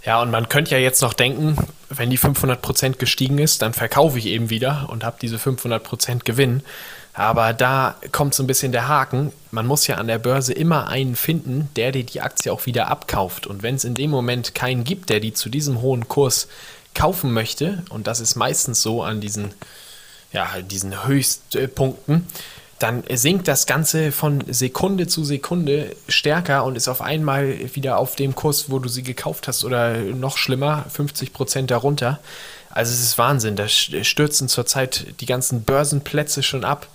Ja, 0.04 0.20
und 0.20 0.30
man 0.30 0.48
könnte 0.50 0.72
ja 0.72 0.78
jetzt 0.78 1.00
noch 1.00 1.14
denken, 1.14 1.56
wenn 1.88 2.10
die 2.10 2.18
500% 2.18 2.98
gestiegen 2.98 3.38
ist, 3.38 3.62
dann 3.62 3.72
verkaufe 3.72 4.18
ich 4.18 4.26
eben 4.26 4.50
wieder 4.50 4.88
und 4.90 5.02
habe 5.02 5.16
diese 5.20 5.38
500% 5.38 6.24
Gewinn. 6.24 6.62
Aber 7.14 7.52
da 7.52 7.94
kommt 8.10 8.34
so 8.34 8.42
ein 8.42 8.48
bisschen 8.48 8.72
der 8.72 8.88
Haken. 8.88 9.32
Man 9.52 9.66
muss 9.66 9.86
ja 9.86 9.96
an 9.96 10.08
der 10.08 10.18
Börse 10.18 10.52
immer 10.52 10.88
einen 10.88 11.14
finden, 11.14 11.70
der 11.76 11.92
dir 11.92 12.04
die 12.04 12.20
Aktie 12.20 12.52
auch 12.52 12.66
wieder 12.66 12.88
abkauft. 12.88 13.46
Und 13.46 13.62
wenn 13.62 13.76
es 13.76 13.84
in 13.84 13.94
dem 13.94 14.10
Moment 14.10 14.54
keinen 14.56 14.82
gibt, 14.82 15.10
der 15.10 15.20
die 15.20 15.32
zu 15.32 15.48
diesem 15.48 15.80
hohen 15.80 16.08
Kurs 16.08 16.48
kaufen 16.92 17.32
möchte, 17.32 17.84
und 17.90 18.08
das 18.08 18.18
ist 18.18 18.34
meistens 18.34 18.82
so 18.82 19.04
an 19.04 19.20
diesen, 19.20 19.54
ja, 20.32 20.48
diesen 20.60 21.06
Höchstpunkten, 21.06 22.26
dann 22.80 23.04
sinkt 23.08 23.46
das 23.46 23.66
Ganze 23.66 24.10
von 24.10 24.42
Sekunde 24.48 25.06
zu 25.06 25.24
Sekunde 25.24 25.94
stärker 26.08 26.64
und 26.64 26.76
ist 26.76 26.88
auf 26.88 27.00
einmal 27.00 27.74
wieder 27.74 27.98
auf 27.98 28.16
dem 28.16 28.34
Kurs, 28.34 28.70
wo 28.70 28.80
du 28.80 28.88
sie 28.88 29.04
gekauft 29.04 29.46
hast, 29.46 29.64
oder 29.64 29.96
noch 29.98 30.36
schlimmer, 30.36 30.84
50 30.90 31.32
Prozent 31.32 31.70
darunter. 31.70 32.18
Also 32.70 32.92
es 32.92 33.00
ist 33.00 33.18
Wahnsinn. 33.18 33.54
Da 33.54 33.68
stürzen 33.68 34.48
zurzeit 34.48 35.06
die 35.20 35.26
ganzen 35.26 35.62
Börsenplätze 35.62 36.42
schon 36.42 36.64
ab. 36.64 36.88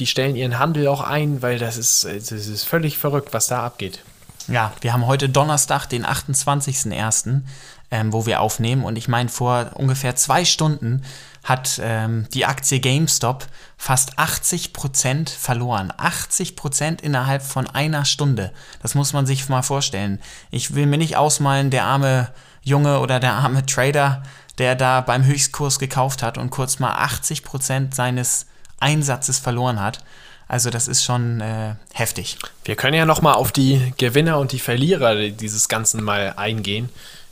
Die 0.00 0.06
stellen 0.06 0.34
ihren 0.34 0.58
Handel 0.58 0.88
auch 0.88 1.02
ein, 1.02 1.42
weil 1.42 1.58
das 1.58 1.76
ist, 1.76 2.04
das 2.04 2.32
ist 2.32 2.64
völlig 2.64 2.96
verrückt, 2.96 3.34
was 3.34 3.48
da 3.48 3.62
abgeht. 3.62 4.02
Ja, 4.48 4.72
wir 4.80 4.94
haben 4.94 5.06
heute 5.06 5.28
Donnerstag, 5.28 5.86
den 5.86 6.06
28.01., 6.06 7.42
ähm, 7.90 8.12
wo 8.12 8.24
wir 8.24 8.40
aufnehmen. 8.40 8.84
Und 8.84 8.96
ich 8.96 9.08
meine, 9.08 9.28
vor 9.28 9.72
ungefähr 9.74 10.16
zwei 10.16 10.46
Stunden 10.46 11.02
hat 11.44 11.78
ähm, 11.82 12.26
die 12.32 12.46
Aktie 12.46 12.80
GameStop 12.80 13.46
fast 13.76 14.18
80% 14.18 15.28
verloren. 15.28 15.92
80% 15.92 17.02
innerhalb 17.02 17.42
von 17.42 17.68
einer 17.68 18.06
Stunde. 18.06 18.52
Das 18.80 18.94
muss 18.94 19.12
man 19.12 19.26
sich 19.26 19.48
mal 19.50 19.62
vorstellen. 19.62 20.18
Ich 20.50 20.74
will 20.74 20.86
mir 20.86 20.98
nicht 20.98 21.16
ausmalen, 21.16 21.70
der 21.70 21.84
arme 21.84 22.28
Junge 22.62 23.00
oder 23.00 23.20
der 23.20 23.34
arme 23.34 23.66
Trader, 23.66 24.22
der 24.56 24.76
da 24.76 25.02
beim 25.02 25.24
Höchstkurs 25.24 25.78
gekauft 25.78 26.22
hat 26.22 26.38
und 26.38 26.48
kurz 26.48 26.78
mal 26.78 26.94
80% 27.04 27.94
seines 27.94 28.46
Einsatzes 28.80 29.38
verloren 29.38 29.80
hat. 29.80 30.02
Also 30.48 30.70
das 30.70 30.88
ist 30.88 31.04
schon 31.04 31.40
äh, 31.40 31.74
heftig. 31.92 32.36
Wir 32.64 32.74
können 32.74 32.94
ja 32.94 33.06
noch 33.06 33.22
mal 33.22 33.34
auf 33.34 33.52
die 33.52 33.92
Gewinner 33.98 34.38
und 34.38 34.50
die 34.50 34.58
Verlierer 34.58 35.28
dieses 35.30 35.68
Ganzen 35.68 36.02
mal 36.02 36.34
eingehen 36.36 36.88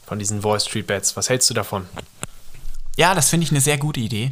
von 0.06 0.20
diesen 0.20 0.44
Wall 0.44 0.60
Street 0.60 0.86
Bets. 0.86 1.16
Was 1.16 1.28
hältst 1.28 1.50
du 1.50 1.54
davon? 1.54 1.86
Ja, 2.96 3.14
das 3.14 3.30
finde 3.30 3.44
ich 3.44 3.50
eine 3.50 3.60
sehr 3.60 3.76
gute 3.76 4.00
Idee. 4.00 4.30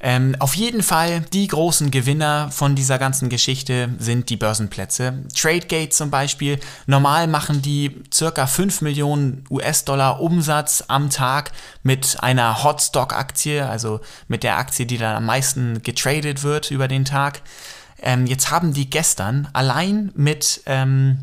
Ähm, 0.00 0.36
auf 0.38 0.54
jeden 0.54 0.82
Fall, 0.82 1.22
die 1.32 1.48
großen 1.48 1.90
Gewinner 1.90 2.50
von 2.52 2.76
dieser 2.76 2.98
ganzen 2.98 3.28
Geschichte 3.28 3.90
sind 3.98 4.30
die 4.30 4.36
Börsenplätze. 4.36 5.24
TradeGate 5.34 5.90
zum 5.90 6.10
Beispiel, 6.10 6.60
normal 6.86 7.26
machen 7.26 7.62
die 7.62 8.02
circa 8.12 8.46
5 8.46 8.82
Millionen 8.82 9.44
US-Dollar 9.50 10.20
Umsatz 10.20 10.84
am 10.86 11.10
Tag 11.10 11.50
mit 11.82 12.16
einer 12.20 12.62
Hotstock-Aktie, 12.62 13.68
also 13.68 14.00
mit 14.28 14.44
der 14.44 14.58
Aktie, 14.58 14.86
die 14.86 14.98
dann 14.98 15.16
am 15.16 15.26
meisten 15.26 15.82
getradet 15.82 16.44
wird 16.44 16.70
über 16.70 16.86
den 16.86 17.04
Tag. 17.04 17.42
Ähm, 18.00 18.26
jetzt 18.26 18.52
haben 18.52 18.72
die 18.72 18.88
gestern 18.88 19.48
allein 19.52 20.12
mit 20.14 20.62
ähm, 20.66 21.18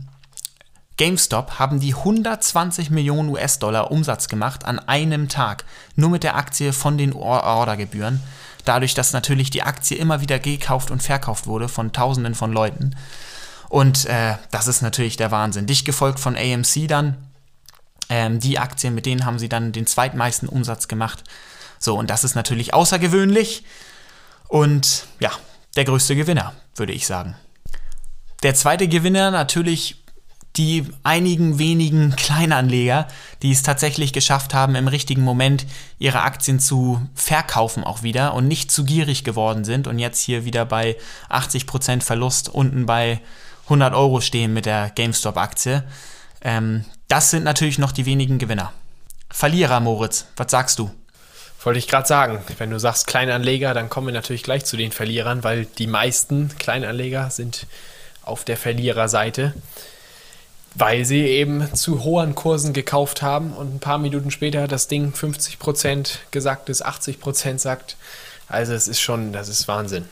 GameStop 0.98 1.60
haben 1.60 1.80
die 1.82 1.94
120 1.94 2.90
Millionen 2.90 3.30
US-Dollar 3.30 3.92
Umsatz 3.92 4.30
gemacht 4.30 4.66
an 4.66 4.80
einem 4.80 5.28
Tag, 5.28 5.66
nur 5.96 6.10
mit 6.10 6.24
der 6.24 6.38
Aktie 6.38 6.72
von 6.72 6.98
den 6.98 7.14
Ordergebühren 7.14 8.22
dadurch, 8.66 8.94
dass 8.94 9.14
natürlich 9.14 9.50
die 9.50 9.64
Aktie 9.64 9.98
immer 9.98 10.22
wieder 10.22 10.40
gekauft 10.40 10.92
und 10.92 11.02
verkauft 11.02 11.48
wurde 11.48 11.70
von 11.70 11.94
Tausenden 11.94 12.36
von 12.36 12.52
Leuten. 12.52 12.96
Und 13.70 14.06
äh, 14.06 14.36
das 14.52 14.68
ist 14.68 14.82
natürlich 14.82 15.18
der 15.18 15.32
Wahnsinn. 15.32 15.66
Dicht 15.66 15.86
gefolgt 15.86 16.20
von 16.20 16.36
AMC 16.36 16.88
dann. 16.88 17.18
Ähm, 18.10 18.40
die 18.40 18.60
Aktien, 18.60 18.94
mit 18.94 19.06
denen 19.06 19.26
haben 19.26 19.40
sie 19.40 19.50
dann 19.50 19.72
den 19.72 19.88
zweitmeisten 19.88 20.48
Umsatz 20.48 20.88
gemacht. 20.88 21.24
So, 21.80 21.98
und 21.98 22.10
das 22.10 22.24
ist 22.24 22.36
natürlich 22.36 22.74
außergewöhnlich. 22.74 23.64
Und 24.48 25.08
ja, 25.20 25.32
der 25.76 25.86
größte 25.86 26.16
Gewinner, 26.16 26.54
würde 26.76 26.94
ich 26.94 27.08
sagen. 27.08 27.36
Der 28.44 28.54
zweite 28.54 28.88
Gewinner 28.88 29.32
natürlich 29.32 30.05
die 30.58 30.86
einigen 31.04 31.60
wenigen 31.60 32.16
Kleinanleger, 32.16 33.08
die 33.42 33.52
es 33.52 33.64
tatsächlich 33.64 34.14
geschafft 34.14 34.54
haben, 34.54 34.76
im 34.76 34.88
richtigen 34.88 35.22
Moment 35.22 35.66
ihre 36.00 36.22
Aktien 36.22 36.60
zu 36.60 37.02
verkaufen 37.14 37.84
auch 37.84 38.04
wieder 38.04 38.34
und 38.34 38.48
nicht 38.48 38.72
zu 38.72 38.86
gierig 38.86 39.24
geworden 39.24 39.66
sind 39.66 39.88
und 39.88 40.00
jetzt 40.00 40.22
hier 40.22 40.46
wieder 40.46 40.66
bei 40.66 40.96
80% 41.30 42.02
Verlust 42.02 42.50
unten 42.50 42.86
bei 42.86 43.20
100 43.66 43.94
Euro 43.94 44.22
stehen 44.22 44.54
mit 44.54 44.66
der 44.66 44.92
GameStop-Aktie. 44.92 45.84
Ähm, 46.42 46.86
das 47.08 47.32
sind 47.32 47.44
natürlich 47.44 47.78
noch 47.78 47.92
die 47.92 48.06
wenigen 48.06 48.38
Gewinner. 48.38 48.72
Verlierer, 49.32 49.80
Moritz, 49.80 50.28
was 50.38 50.52
sagst 50.52 50.80
du? 50.80 50.90
Wollte 51.64 51.80
ich 51.80 51.88
gerade 51.88 52.08
sagen, 52.08 52.44
wenn 52.60 52.70
du 52.70 52.80
sagst 52.80 53.08
Kleinanleger, 53.08 53.74
dann 53.74 53.90
kommen 53.90 54.08
wir 54.08 54.14
natürlich 54.14 54.44
gleich 54.44 54.66
zu 54.66 54.78
den 54.78 54.92
Verlierern, 54.92 55.44
weil 55.44 55.66
die 55.66 55.88
meisten 55.88 56.56
Kleinanleger 56.60 57.32
sind 57.32 57.66
auf 58.22 58.46
der 58.46 58.56
Verliererseite 58.56 59.54
weil 60.76 61.06
sie 61.06 61.22
eben 61.22 61.74
zu 61.74 62.04
hohen 62.04 62.36
Kursen 62.36 62.74
gekauft 62.74 63.22
haben 63.22 63.54
und 63.54 63.76
ein 63.76 63.80
paar 63.80 63.98
Minuten 63.98 64.30
später 64.30 64.68
das 64.68 64.88
Ding 64.88 65.14
50% 65.14 66.18
gesagt 66.32 66.70
ist, 66.70 66.86
80% 66.86 67.60
sagt. 67.60 67.96
Also 68.48 68.74
es 68.74 68.88
ist 68.88 69.00
schon, 69.00 69.32
das 69.34 69.50
ist 69.50 69.68
Wahnsinn. 69.68 70.06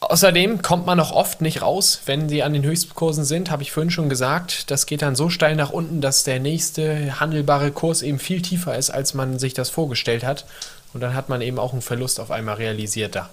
Außerdem 0.00 0.62
kommt 0.62 0.84
man 0.84 0.98
noch 0.98 1.12
oft 1.12 1.42
nicht 1.42 1.62
raus, 1.62 2.00
wenn 2.06 2.28
sie 2.28 2.42
an 2.42 2.54
den 2.54 2.64
Höchstkursen 2.64 3.24
sind, 3.24 3.52
habe 3.52 3.62
ich 3.62 3.70
vorhin 3.70 3.90
schon 3.90 4.08
gesagt. 4.08 4.70
Das 4.70 4.86
geht 4.86 5.02
dann 5.02 5.14
so 5.14 5.28
steil 5.28 5.54
nach 5.54 5.70
unten, 5.70 6.00
dass 6.00 6.24
der 6.24 6.40
nächste 6.40 7.20
handelbare 7.20 7.70
Kurs 7.70 8.02
eben 8.02 8.18
viel 8.18 8.42
tiefer 8.42 8.76
ist, 8.76 8.90
als 8.90 9.14
man 9.14 9.38
sich 9.38 9.54
das 9.54 9.70
vorgestellt 9.70 10.24
hat. 10.24 10.44
Und 10.92 11.02
dann 11.02 11.14
hat 11.14 11.28
man 11.28 11.40
eben 11.40 11.58
auch 11.60 11.72
einen 11.72 11.82
Verlust 11.82 12.18
auf 12.18 12.32
einmal 12.32 12.56
realisiert 12.56 13.14
da. 13.14 13.30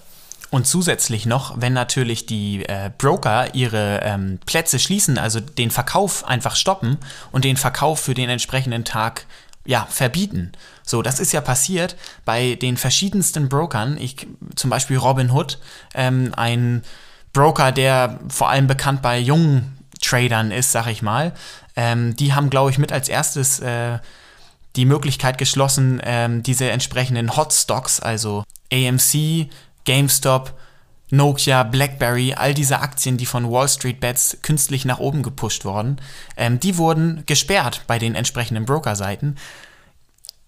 Und 0.50 0.66
zusätzlich 0.66 1.26
noch, 1.26 1.60
wenn 1.60 1.72
natürlich 1.72 2.26
die 2.26 2.64
äh, 2.64 2.90
Broker 2.98 3.54
ihre 3.54 4.00
ähm, 4.02 4.40
Plätze 4.46 4.80
schließen, 4.80 5.16
also 5.16 5.38
den 5.38 5.70
Verkauf 5.70 6.26
einfach 6.26 6.56
stoppen 6.56 6.98
und 7.30 7.44
den 7.44 7.56
Verkauf 7.56 8.00
für 8.00 8.14
den 8.14 8.28
entsprechenden 8.28 8.84
Tag 8.84 9.26
ja, 9.64 9.86
verbieten. 9.88 10.50
So, 10.82 11.02
das 11.02 11.20
ist 11.20 11.32
ja 11.32 11.40
passiert 11.40 11.94
bei 12.24 12.56
den 12.56 12.76
verschiedensten 12.76 13.48
Brokern. 13.48 13.96
Ich, 14.00 14.26
zum 14.56 14.70
Beispiel 14.70 14.96
Robinhood, 14.96 15.58
ähm, 15.94 16.32
ein 16.36 16.82
Broker, 17.32 17.70
der 17.70 18.18
vor 18.28 18.50
allem 18.50 18.66
bekannt 18.66 19.02
bei 19.02 19.18
jungen 19.18 19.78
Tradern 20.00 20.50
ist, 20.50 20.72
sag 20.72 20.88
ich 20.88 21.02
mal. 21.02 21.32
Ähm, 21.76 22.16
die 22.16 22.34
haben, 22.34 22.50
glaube 22.50 22.70
ich, 22.70 22.78
mit 22.78 22.90
als 22.90 23.08
erstes 23.08 23.60
äh, 23.60 23.98
die 24.76 24.84
Möglichkeit 24.84 25.38
geschlossen, 25.38 26.00
ähm, 26.04 26.42
diese 26.42 26.70
entsprechenden 26.70 27.36
Hotstocks, 27.36 28.00
also 28.00 28.44
AMC, 28.72 29.48
GameStop, 29.90 30.56
Nokia, 31.10 31.64
BlackBerry, 31.64 32.34
all 32.34 32.54
diese 32.54 32.78
Aktien, 32.78 33.16
die 33.16 33.26
von 33.26 33.50
Wall 33.50 33.68
Street 33.68 33.98
Bets 33.98 34.38
künstlich 34.42 34.84
nach 34.84 35.00
oben 35.00 35.24
gepusht 35.24 35.64
wurden, 35.64 36.00
ähm, 36.36 36.60
die 36.60 36.76
wurden 36.76 37.24
gesperrt 37.26 37.82
bei 37.88 37.98
den 37.98 38.14
entsprechenden 38.14 38.66
Brokerseiten. 38.66 39.36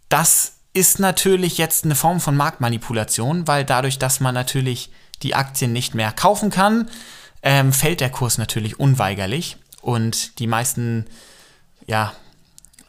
Das 0.09 0.53
ist 0.75 1.01
natürlich 1.01 1.59
jetzt 1.59 1.85
eine 1.85 1.97
Form 1.97 2.21
von 2.21 2.37
Marktmanipulation, 2.37 3.49
weil 3.49 3.65
dadurch, 3.65 3.99
dass 3.99 4.21
man 4.21 4.33
natürlich 4.33 4.93
die 5.25 5.35
Aktien 5.35 5.73
nicht 5.73 5.97
mehr 5.97 6.13
kaufen 6.13 6.51
kann, 6.51 6.89
ähm, 7.43 7.73
fällt 7.73 8.01
der 8.01 8.11
Kurs 8.11 8.39
natürlich 8.39 8.79
unweigerlich 8.79 9.57
und 9.81 10.39
die 10.39 10.47
meisten, 10.47 11.07
ja, 11.89 12.13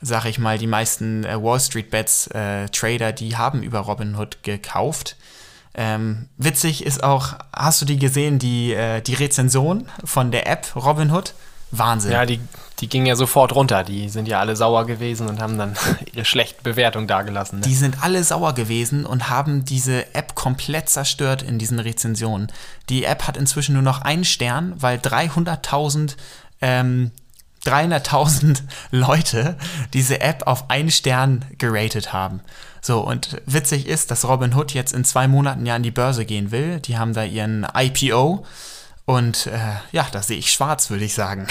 sag 0.02 0.26
ich 0.26 0.38
mal, 0.38 0.60
die 0.60 0.68
meisten 0.68 1.24
äh, 1.24 1.42
Wall 1.42 1.60
Street 1.60 1.90
Bets 1.90 2.28
äh, 2.28 2.70
Trader, 2.70 3.12
die 3.12 3.38
haben 3.38 3.64
über 3.64 3.80
Robinhood 3.80 4.44
gekauft 4.44 5.16
ähm, 5.75 6.27
witzig 6.38 6.86
ist 6.86 7.03
auch, 7.03 7.36
hast 7.56 7.82
du 7.82 7.86
die 7.86 7.98
gesehen, 7.98 8.39
die, 8.39 8.74
äh, 8.74 9.01
die 9.01 9.15
Rezension 9.15 9.88
von 10.03 10.32
der 10.32 10.48
App 10.48 10.75
Robinhood? 10.75 11.34
Wahnsinn. 11.72 12.12
Ja, 12.12 12.25
die, 12.25 12.39
die 12.80 12.88
ging 12.88 13.06
ja 13.08 13.15
sofort 13.15 13.56
runter. 13.56 13.84
Die 13.84 14.08
sind 14.10 14.27
ja 14.27 14.39
alle 14.39 14.56
sauer 14.56 14.86
gewesen 14.86 15.27
und 15.27 15.42
haben 15.42 15.58
dann 15.58 15.75
ihre 16.13 16.25
schlechte 16.25 16.62
Bewertung 16.62 17.08
dagelassen. 17.08 17.60
Ne? 17.60 17.65
Die 17.65 17.74
sind 17.74 18.03
alle 18.03 18.24
sauer 18.24 18.53
gewesen 18.53 19.06
und 19.06 19.30
haben 19.30 19.65
diese 19.65 20.13
App 20.13 20.36
komplett 20.36 20.89
zerstört 20.89 21.42
in 21.42 21.58
diesen 21.58 21.80
Rezensionen. 21.80 22.51
Die 22.89 23.06
App 23.06 23.27
hat 23.27 23.38
inzwischen 23.38 23.74
nur 23.74 23.82
noch 23.82 24.01
einen 24.01 24.24
Stern, 24.25 24.74
weil 24.77 25.00
300.000 25.00 26.15
ähm, 26.62 27.12
300.000 27.65 28.62
Leute 28.91 29.58
diese 29.93 30.22
App 30.22 30.48
auf 30.48 30.70
einen 30.70 30.91
Stern 30.91 31.46
geratet 31.58 32.13
haben. 32.13 32.41
So, 32.82 33.00
und 33.00 33.41
witzig 33.46 33.88
ist, 33.88 34.12
dass 34.12 34.27
Robinhood 34.27 34.74
jetzt 34.74 34.93
in 34.93 35.05
zwei 35.05 35.27
Monaten 35.27 35.65
ja 35.65 35.75
an 35.75 35.84
die 35.84 35.91
Börse 35.91 36.25
gehen 36.25 36.51
will. 36.51 36.82
Die 36.82 36.98
haben 36.98 37.13
da 37.13 37.24
ihren 37.24 37.65
IPO. 37.74 38.46
Und 39.05 39.48
äh, 39.48 39.60
ja, 39.91 40.08
da 40.12 40.22
sehe 40.22 40.38
ich 40.38 40.51
schwarz, 40.51 40.89
würde 40.89 41.05
ich 41.05 41.13
sagen. 41.13 41.48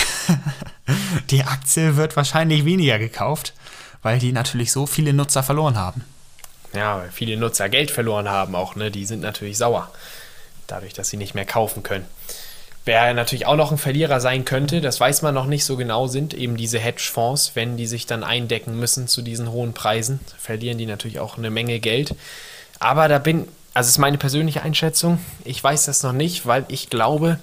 die 1.30 1.44
Aktie 1.44 1.96
wird 1.96 2.16
wahrscheinlich 2.16 2.64
weniger 2.64 2.98
gekauft, 2.98 3.54
weil 4.02 4.18
die 4.18 4.32
natürlich 4.32 4.72
so 4.72 4.86
viele 4.86 5.12
Nutzer 5.12 5.42
verloren 5.42 5.76
haben. 5.76 6.04
Ja, 6.74 6.98
weil 6.98 7.10
viele 7.10 7.36
Nutzer 7.36 7.68
Geld 7.68 7.90
verloren 7.90 8.28
haben 8.28 8.54
auch, 8.54 8.76
ne? 8.76 8.90
Die 8.90 9.04
sind 9.04 9.20
natürlich 9.20 9.58
sauer. 9.58 9.90
Dadurch, 10.66 10.94
dass 10.94 11.10
sie 11.10 11.18
nicht 11.18 11.34
mehr 11.34 11.44
kaufen 11.44 11.82
können. 11.82 12.06
Wer 12.84 13.14
natürlich 13.14 13.46
auch 13.46 13.56
noch 13.56 13.70
ein 13.70 13.78
Verlierer 13.78 14.20
sein 14.20 14.44
könnte, 14.44 14.80
das 14.80 14.98
weiß 14.98 15.22
man 15.22 15.34
noch 15.34 15.46
nicht 15.46 15.64
so 15.64 15.76
genau, 15.76 16.08
sind 16.08 16.34
eben 16.34 16.56
diese 16.56 16.80
Hedgefonds. 16.80 17.52
Wenn 17.54 17.76
die 17.76 17.86
sich 17.86 18.06
dann 18.06 18.24
eindecken 18.24 18.76
müssen 18.76 19.06
zu 19.06 19.22
diesen 19.22 19.52
hohen 19.52 19.72
Preisen, 19.72 20.18
verlieren 20.36 20.78
die 20.78 20.86
natürlich 20.86 21.20
auch 21.20 21.38
eine 21.38 21.50
Menge 21.50 21.78
Geld. 21.78 22.16
Aber 22.80 23.06
da 23.06 23.20
bin, 23.20 23.46
also 23.72 23.88
ist 23.88 23.98
meine 23.98 24.18
persönliche 24.18 24.62
Einschätzung, 24.62 25.20
ich 25.44 25.62
weiß 25.62 25.84
das 25.84 26.02
noch 26.02 26.12
nicht, 26.12 26.44
weil 26.44 26.64
ich 26.66 26.90
glaube, 26.90 27.38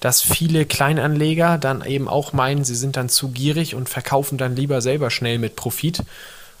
dass 0.00 0.22
viele 0.22 0.66
Kleinanleger 0.66 1.56
dann 1.56 1.84
eben 1.84 2.08
auch 2.08 2.32
meinen, 2.32 2.64
sie 2.64 2.74
sind 2.74 2.96
dann 2.96 3.08
zu 3.08 3.28
gierig 3.28 3.76
und 3.76 3.88
verkaufen 3.88 4.38
dann 4.38 4.56
lieber 4.56 4.80
selber 4.80 5.10
schnell 5.10 5.38
mit 5.38 5.54
Profit. 5.54 6.02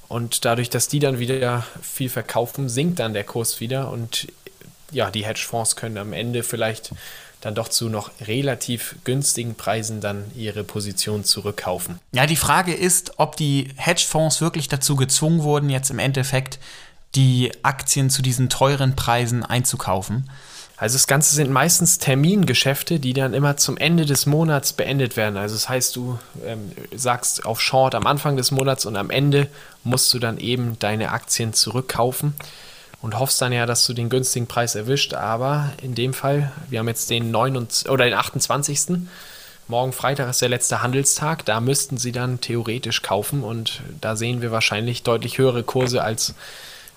Und 0.06 0.44
dadurch, 0.44 0.70
dass 0.70 0.86
die 0.86 1.00
dann 1.00 1.18
wieder 1.18 1.66
viel 1.82 2.08
verkaufen, 2.08 2.68
sinkt 2.68 3.00
dann 3.00 3.12
der 3.12 3.24
Kurs 3.24 3.58
wieder 3.58 3.90
und 3.90 4.28
ja, 4.92 5.10
die 5.10 5.24
Hedgefonds 5.24 5.74
können 5.74 5.98
am 5.98 6.12
Ende 6.12 6.42
vielleicht 6.42 6.92
dann 7.40 7.54
doch 7.54 7.68
zu 7.68 7.88
noch 7.88 8.10
relativ 8.20 8.96
günstigen 9.04 9.54
Preisen 9.54 10.00
dann 10.00 10.30
ihre 10.34 10.64
Position 10.64 11.24
zurückkaufen. 11.24 11.98
Ja, 12.12 12.26
die 12.26 12.36
Frage 12.36 12.74
ist, 12.74 13.14
ob 13.18 13.36
die 13.36 13.68
Hedgefonds 13.76 14.40
wirklich 14.40 14.68
dazu 14.68 14.96
gezwungen 14.96 15.42
wurden, 15.42 15.70
jetzt 15.70 15.90
im 15.90 15.98
Endeffekt 15.98 16.58
die 17.14 17.50
Aktien 17.62 18.10
zu 18.10 18.22
diesen 18.22 18.48
teuren 18.48 18.94
Preisen 18.94 19.44
einzukaufen. 19.44 20.30
Also 20.76 20.94
das 20.94 21.06
Ganze 21.06 21.34
sind 21.34 21.50
meistens 21.50 21.98
Termingeschäfte, 21.98 23.00
die 23.00 23.12
dann 23.12 23.34
immer 23.34 23.58
zum 23.58 23.76
Ende 23.76 24.06
des 24.06 24.24
Monats 24.24 24.72
beendet 24.72 25.16
werden. 25.16 25.36
Also 25.36 25.54
das 25.54 25.68
heißt, 25.68 25.94
du 25.94 26.18
ähm, 26.46 26.72
sagst 26.94 27.44
auf 27.44 27.60
Short 27.60 27.94
am 27.94 28.06
Anfang 28.06 28.38
des 28.38 28.50
Monats 28.50 28.86
und 28.86 28.96
am 28.96 29.10
Ende 29.10 29.48
musst 29.84 30.12
du 30.14 30.18
dann 30.18 30.38
eben 30.38 30.78
deine 30.78 31.10
Aktien 31.10 31.52
zurückkaufen 31.52 32.34
und 33.02 33.18
hoffst 33.18 33.40
dann 33.40 33.52
ja, 33.52 33.66
dass 33.66 33.86
du 33.86 33.92
den 33.92 34.08
günstigen 34.08 34.46
Preis 34.46 34.74
erwischt. 34.74 35.14
Aber 35.14 35.70
in 35.82 35.94
dem 35.94 36.12
Fall, 36.12 36.52
wir 36.68 36.78
haben 36.78 36.88
jetzt 36.88 37.10
den 37.10 37.30
29, 37.30 37.88
oder 37.88 38.04
den 38.04 38.14
28. 38.14 39.06
Morgen 39.68 39.92
Freitag 39.92 40.28
ist 40.28 40.42
der 40.42 40.48
letzte 40.48 40.82
Handelstag. 40.82 41.44
Da 41.44 41.60
müssten 41.60 41.96
sie 41.96 42.12
dann 42.12 42.40
theoretisch 42.40 43.02
kaufen 43.02 43.42
und 43.42 43.82
da 44.00 44.16
sehen 44.16 44.42
wir 44.42 44.50
wahrscheinlich 44.50 45.04
deutlich 45.04 45.38
höhere 45.38 45.62
Kurse 45.62 46.02
als, 46.02 46.34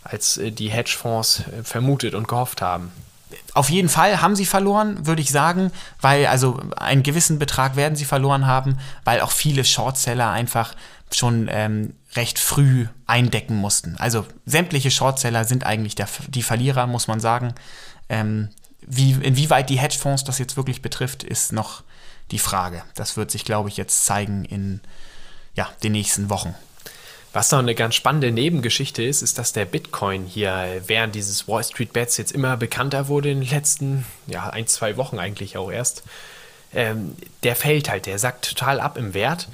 als 0.03 0.37
äh, 0.37 0.51
die 0.51 0.69
Hedgefonds 0.69 1.41
äh, 1.41 1.63
vermutet 1.63 2.15
und 2.15 2.27
gehofft 2.27 2.61
haben. 2.61 2.91
Auf 3.53 3.69
jeden 3.69 3.89
Fall 3.89 4.21
haben 4.21 4.35
sie 4.35 4.45
verloren, 4.45 5.05
würde 5.05 5.21
ich 5.21 5.31
sagen, 5.31 5.71
weil 6.01 6.27
also 6.27 6.59
einen 6.77 7.03
gewissen 7.03 7.39
Betrag 7.39 7.75
werden 7.75 7.95
sie 7.95 8.05
verloren 8.05 8.47
haben, 8.47 8.77
weil 9.03 9.21
auch 9.21 9.31
viele 9.31 9.63
Shortseller 9.63 10.29
einfach 10.31 10.75
schon 11.11 11.47
ähm, 11.51 11.93
recht 12.15 12.39
früh 12.39 12.87
eindecken 13.05 13.55
mussten. 13.55 13.95
Also 13.97 14.25
sämtliche 14.45 14.91
Shortseller 14.91 15.45
sind 15.45 15.65
eigentlich 15.65 15.95
der, 15.95 16.07
die 16.27 16.43
Verlierer, 16.43 16.87
muss 16.87 17.07
man 17.07 17.19
sagen. 17.19 17.53
Ähm, 18.09 18.49
wie, 18.81 19.11
inwieweit 19.11 19.69
die 19.69 19.79
Hedgefonds 19.79 20.23
das 20.23 20.39
jetzt 20.39 20.57
wirklich 20.57 20.81
betrifft, 20.81 21.23
ist 21.23 21.53
noch 21.53 21.83
die 22.31 22.39
Frage. 22.39 22.83
Das 22.95 23.17
wird 23.17 23.31
sich, 23.31 23.45
glaube 23.45 23.69
ich, 23.69 23.77
jetzt 23.77 24.05
zeigen 24.05 24.45
in 24.45 24.81
ja, 25.55 25.69
den 25.83 25.91
nächsten 25.93 26.29
Wochen. 26.29 26.55
Was 27.33 27.51
noch 27.51 27.59
eine 27.59 27.73
ganz 27.73 27.95
spannende 27.95 28.31
Nebengeschichte 28.31 29.01
ist, 29.01 29.23
ist, 29.23 29.39
dass 29.39 29.53
der 29.53 29.65
Bitcoin 29.65 30.25
hier 30.27 30.83
während 30.85 31.15
dieses 31.15 31.47
Wall 31.47 31.63
Street 31.63 31.91
Bets 31.91 32.17
jetzt 32.17 32.31
immer 32.31 32.57
bekannter 32.57 33.07
wurde 33.07 33.31
in 33.31 33.41
den 33.41 33.49
letzten, 33.49 34.05
ja, 34.27 34.51
ein, 34.51 34.67
zwei 34.67 34.97
Wochen 34.97 35.17
eigentlich 35.17 35.57
auch 35.57 35.71
erst. 35.71 36.03
Ähm, 36.75 37.15
der 37.41 37.55
fällt 37.55 37.89
halt, 37.89 38.05
der 38.05 38.19
sackt 38.19 38.47
total 38.49 38.79
ab 38.79 38.99
im 38.99 39.15
Wert. 39.15 39.47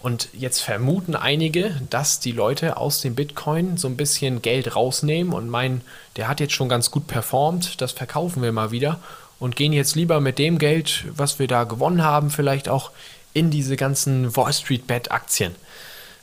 Und 0.00 0.28
jetzt 0.32 0.60
vermuten 0.60 1.14
einige, 1.14 1.78
dass 1.90 2.20
die 2.20 2.32
Leute 2.32 2.78
aus 2.78 3.02
dem 3.02 3.14
Bitcoin 3.14 3.76
so 3.76 3.88
ein 3.88 3.96
bisschen 3.98 4.40
Geld 4.40 4.74
rausnehmen 4.74 5.34
und 5.34 5.50
meinen, 5.50 5.82
der 6.16 6.28
hat 6.28 6.40
jetzt 6.40 6.54
schon 6.54 6.70
ganz 6.70 6.90
gut 6.90 7.06
performt, 7.06 7.82
das 7.82 7.92
verkaufen 7.92 8.42
wir 8.42 8.52
mal 8.52 8.70
wieder 8.70 8.98
und 9.38 9.56
gehen 9.56 9.72
jetzt 9.74 9.94
lieber 9.94 10.20
mit 10.20 10.38
dem 10.38 10.58
Geld, 10.58 11.04
was 11.14 11.38
wir 11.38 11.48
da 11.48 11.64
gewonnen 11.64 12.02
haben, 12.02 12.30
vielleicht 12.30 12.68
auch 12.68 12.92
in 13.34 13.50
diese 13.50 13.76
ganzen 13.76 14.34
Wall 14.36 14.52
Street 14.52 14.86
Bet 14.86 15.10
Aktien. 15.10 15.54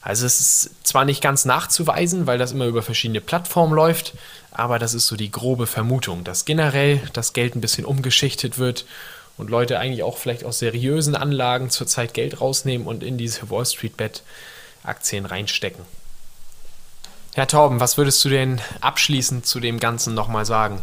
Also 0.04 0.26
es 0.26 0.42
ist 0.42 0.86
zwar 0.86 1.06
nicht 1.06 1.22
ganz 1.22 1.46
nachzuweisen, 1.46 2.28
weil 2.28 2.38
das 2.38 2.52
immer 2.52 2.66
über 2.66 2.82
verschiedene 2.82 3.22
Plattformen 3.22 3.74
läuft, 3.74 4.14
aber 4.52 4.78
das 4.78 4.94
ist 4.94 5.08
so 5.08 5.16
die 5.16 5.32
grobe 5.32 5.66
Vermutung, 5.66 6.26
dass 6.26 6.44
generell 6.44 7.02
das 7.14 7.32
Geld 7.32 7.56
ein 7.56 7.62
bisschen 7.62 7.86
umgeschichtet 7.86 8.58
wird 8.58 8.86
und 9.38 9.50
Leute 9.50 9.80
eigentlich 9.80 10.04
auch 10.04 10.18
vielleicht 10.18 10.44
aus 10.44 10.60
seriösen 10.60 11.16
Anlagen 11.16 11.70
zurzeit 11.70 12.14
Geld 12.14 12.42
rausnehmen 12.42 12.86
und 12.86 13.02
in 13.02 13.18
diese 13.18 13.50
Wall 13.50 13.66
Street 13.66 13.96
Bet 13.96 14.24
Aktien 14.84 15.26
reinstecken. 15.26 15.86
Herr 17.34 17.48
Torben, 17.48 17.80
was 17.80 17.98
würdest 17.98 18.24
du 18.26 18.30
denn 18.30 18.60
abschließend 18.82 19.46
zu 19.46 19.62
dem 19.62 19.80
Ganzen 19.80 20.14
nochmal 20.14 20.46
sagen? 20.46 20.82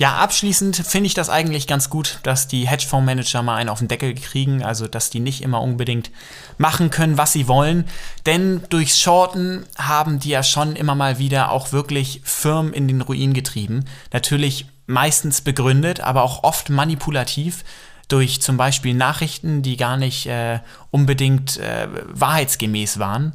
Ja, 0.00 0.18
abschließend 0.18 0.76
finde 0.76 1.08
ich 1.08 1.14
das 1.14 1.28
eigentlich 1.28 1.66
ganz 1.66 1.90
gut, 1.90 2.20
dass 2.22 2.46
die 2.46 2.68
Hedgefondsmanager 2.68 3.42
mal 3.42 3.56
einen 3.56 3.68
auf 3.68 3.80
den 3.80 3.88
Deckel 3.88 4.14
kriegen, 4.14 4.62
also 4.62 4.86
dass 4.86 5.10
die 5.10 5.18
nicht 5.18 5.42
immer 5.42 5.60
unbedingt 5.60 6.12
machen 6.56 6.90
können, 6.90 7.18
was 7.18 7.32
sie 7.32 7.48
wollen. 7.48 7.84
Denn 8.24 8.62
durchs 8.68 9.00
Shorten 9.00 9.66
haben 9.76 10.20
die 10.20 10.28
ja 10.28 10.44
schon 10.44 10.76
immer 10.76 10.94
mal 10.94 11.18
wieder 11.18 11.50
auch 11.50 11.72
wirklich 11.72 12.20
Firmen 12.22 12.72
in 12.72 12.86
den 12.86 13.00
Ruin 13.00 13.34
getrieben. 13.34 13.86
Natürlich 14.12 14.66
meistens 14.86 15.40
begründet, 15.40 15.98
aber 15.98 16.22
auch 16.22 16.44
oft 16.44 16.70
manipulativ 16.70 17.64
durch 18.06 18.40
zum 18.40 18.56
Beispiel 18.56 18.94
Nachrichten, 18.94 19.62
die 19.62 19.76
gar 19.76 19.96
nicht 19.96 20.26
äh, 20.26 20.60
unbedingt 20.92 21.56
äh, 21.58 21.88
wahrheitsgemäß 22.06 23.00
waren. 23.00 23.32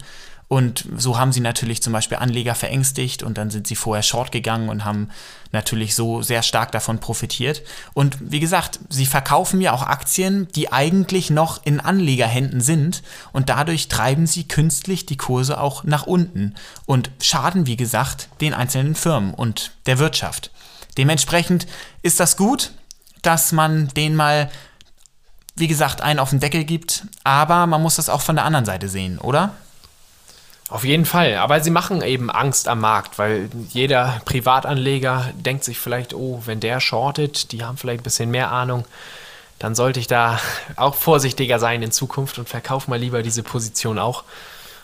Und 0.54 0.86
so 0.98 1.18
haben 1.18 1.32
sie 1.32 1.40
natürlich 1.40 1.82
zum 1.82 1.94
Beispiel 1.94 2.20
Anleger 2.20 2.54
verängstigt 2.54 3.24
und 3.24 3.40
dann 3.40 3.50
sind 3.50 3.66
sie 3.66 3.76
vorher 3.76 4.04
short 4.04 4.32
gegangen 4.32 4.70
und 4.70 4.86
haben 4.86 5.10
natürlich 5.52 5.96
so 5.96 6.22
sehr 6.22 6.44
stark 6.44 6.72
davon 6.72 7.00
profitiert. 7.00 7.64
Und 7.96 8.18
wie 8.20 8.40
gesagt, 8.40 8.80
sie 8.88 9.08
verkaufen 9.08 9.62
ja 9.62 9.74
auch 9.74 9.82
Aktien, 9.82 10.48
die 10.50 10.72
eigentlich 10.72 11.32
noch 11.32 11.66
in 11.66 11.80
Anlegerhänden 11.80 12.62
sind 12.62 13.02
und 13.32 13.50
dadurch 13.50 13.88
treiben 13.88 14.28
sie 14.28 14.48
künstlich 14.48 15.08
die 15.08 15.18
Kurse 15.18 15.60
auch 15.60 15.86
nach 15.86 16.06
unten 16.06 16.54
und 16.86 17.10
schaden, 17.20 17.66
wie 17.66 17.76
gesagt, 17.76 18.30
den 18.40 18.54
einzelnen 18.54 18.94
Firmen 18.94 19.34
und 19.34 19.72
der 19.88 19.98
Wirtschaft. 19.98 20.52
Dementsprechend 21.00 21.66
ist 22.04 22.20
das 22.20 22.38
gut, 22.38 22.74
dass 23.24 23.54
man 23.54 23.88
den 23.88 24.16
mal, 24.16 24.52
wie 25.56 25.68
gesagt, 25.68 26.02
einen 26.02 26.20
auf 26.20 26.30
den 26.30 26.42
Deckel 26.42 26.64
gibt, 26.64 27.08
aber 27.24 27.66
man 27.66 27.82
muss 27.82 27.96
das 27.96 28.08
auch 28.08 28.22
von 28.22 28.36
der 28.36 28.46
anderen 28.46 28.66
Seite 28.66 28.88
sehen, 28.88 29.18
oder? 29.18 29.56
Auf 30.70 30.86
jeden 30.86 31.06
Fall, 31.06 31.36
aber 31.36 31.62
sie 31.62 31.70
machen 31.70 32.02
eben 32.02 32.32
Angst 32.32 32.68
am 32.68 32.80
Markt, 32.80 33.20
weil 33.20 33.50
jeder 33.70 34.22
Privatanleger 34.26 35.30
denkt 35.36 35.64
sich 35.64 35.78
vielleicht, 35.78 36.14
oh, 36.14 36.42
wenn 36.46 36.62
der 36.62 36.80
shortet, 36.80 37.52
die 37.52 37.64
haben 37.64 37.78
vielleicht 37.78 38.02
ein 38.02 38.04
bisschen 38.04 38.32
mehr 38.32 38.52
Ahnung, 38.52 38.86
dann 39.60 39.76
sollte 39.76 40.00
ich 40.00 40.08
da 40.08 40.40
auch 40.76 40.96
vorsichtiger 40.96 41.60
sein 41.60 41.84
in 41.84 41.92
Zukunft 41.92 42.40
und 42.40 42.50
verkaufe 42.50 42.90
mal 42.90 43.00
lieber 43.00 43.24
diese 43.24 43.44
Position 43.44 44.00
auch. 44.00 44.24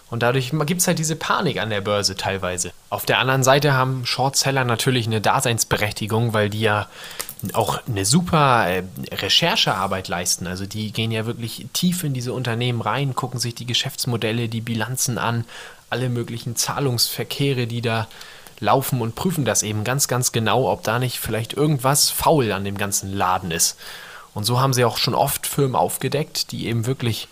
Und 0.10 0.24
dadurch 0.24 0.52
gibt 0.66 0.82
es 0.82 0.88
halt 0.88 1.00
diese 1.00 1.16
Panik 1.16 1.60
an 1.60 1.70
der 1.70 1.82
Börse 1.82 2.16
teilweise. 2.16 2.72
Auf 2.90 3.06
der 3.06 3.20
anderen 3.20 3.44
Seite 3.44 3.74
haben 3.74 4.06
Shortseller 4.06 4.66
natürlich 4.66 5.06
eine 5.06 5.22
Daseinsberechtigung, 5.22 6.34
weil 6.34 6.50
die 6.50 6.62
ja 6.62 6.88
auch 7.54 7.80
eine 7.88 8.06
super 8.06 8.68
äh, 8.70 8.84
Recherchearbeit 9.12 10.08
leisten. 10.08 10.48
Also 10.48 10.66
die 10.66 10.92
gehen 10.92 11.12
ja 11.12 11.26
wirklich 11.26 11.68
tief 11.74 12.04
in 12.04 12.14
diese 12.14 12.34
Unternehmen 12.34 12.82
rein, 12.82 13.16
gucken 13.16 13.40
sich 13.40 13.56
die 13.56 13.66
Geschäftsmodelle, 13.66 14.50
die 14.50 14.62
Bilanzen 14.62 15.18
an, 15.18 15.46
alle 15.90 16.10
möglichen 16.10 16.56
Zahlungsverkehre, 16.56 17.66
die 17.66 17.82
da 17.82 18.08
laufen 18.60 19.02
und 19.02 19.16
prüfen 19.16 19.46
das 19.46 19.64
eben 19.64 19.84
ganz, 19.84 20.08
ganz 20.08 20.32
genau, 20.32 20.70
ob 20.70 20.84
da 20.84 21.00
nicht 21.00 21.20
vielleicht 21.20 21.54
irgendwas 21.54 22.10
faul 22.10 22.52
an 22.52 22.66
dem 22.66 22.78
ganzen 22.78 23.14
Laden 23.14 23.52
ist. 23.52 23.78
Und 24.34 24.44
so 24.44 24.60
haben 24.60 24.74
sie 24.74 24.86
auch 24.86 24.98
schon 24.98 25.16
oft 25.16 25.48
Firmen 25.48 25.76
aufgedeckt, 25.76 26.52
die 26.52 26.68
eben 26.68 26.86
wirklich 26.86 27.30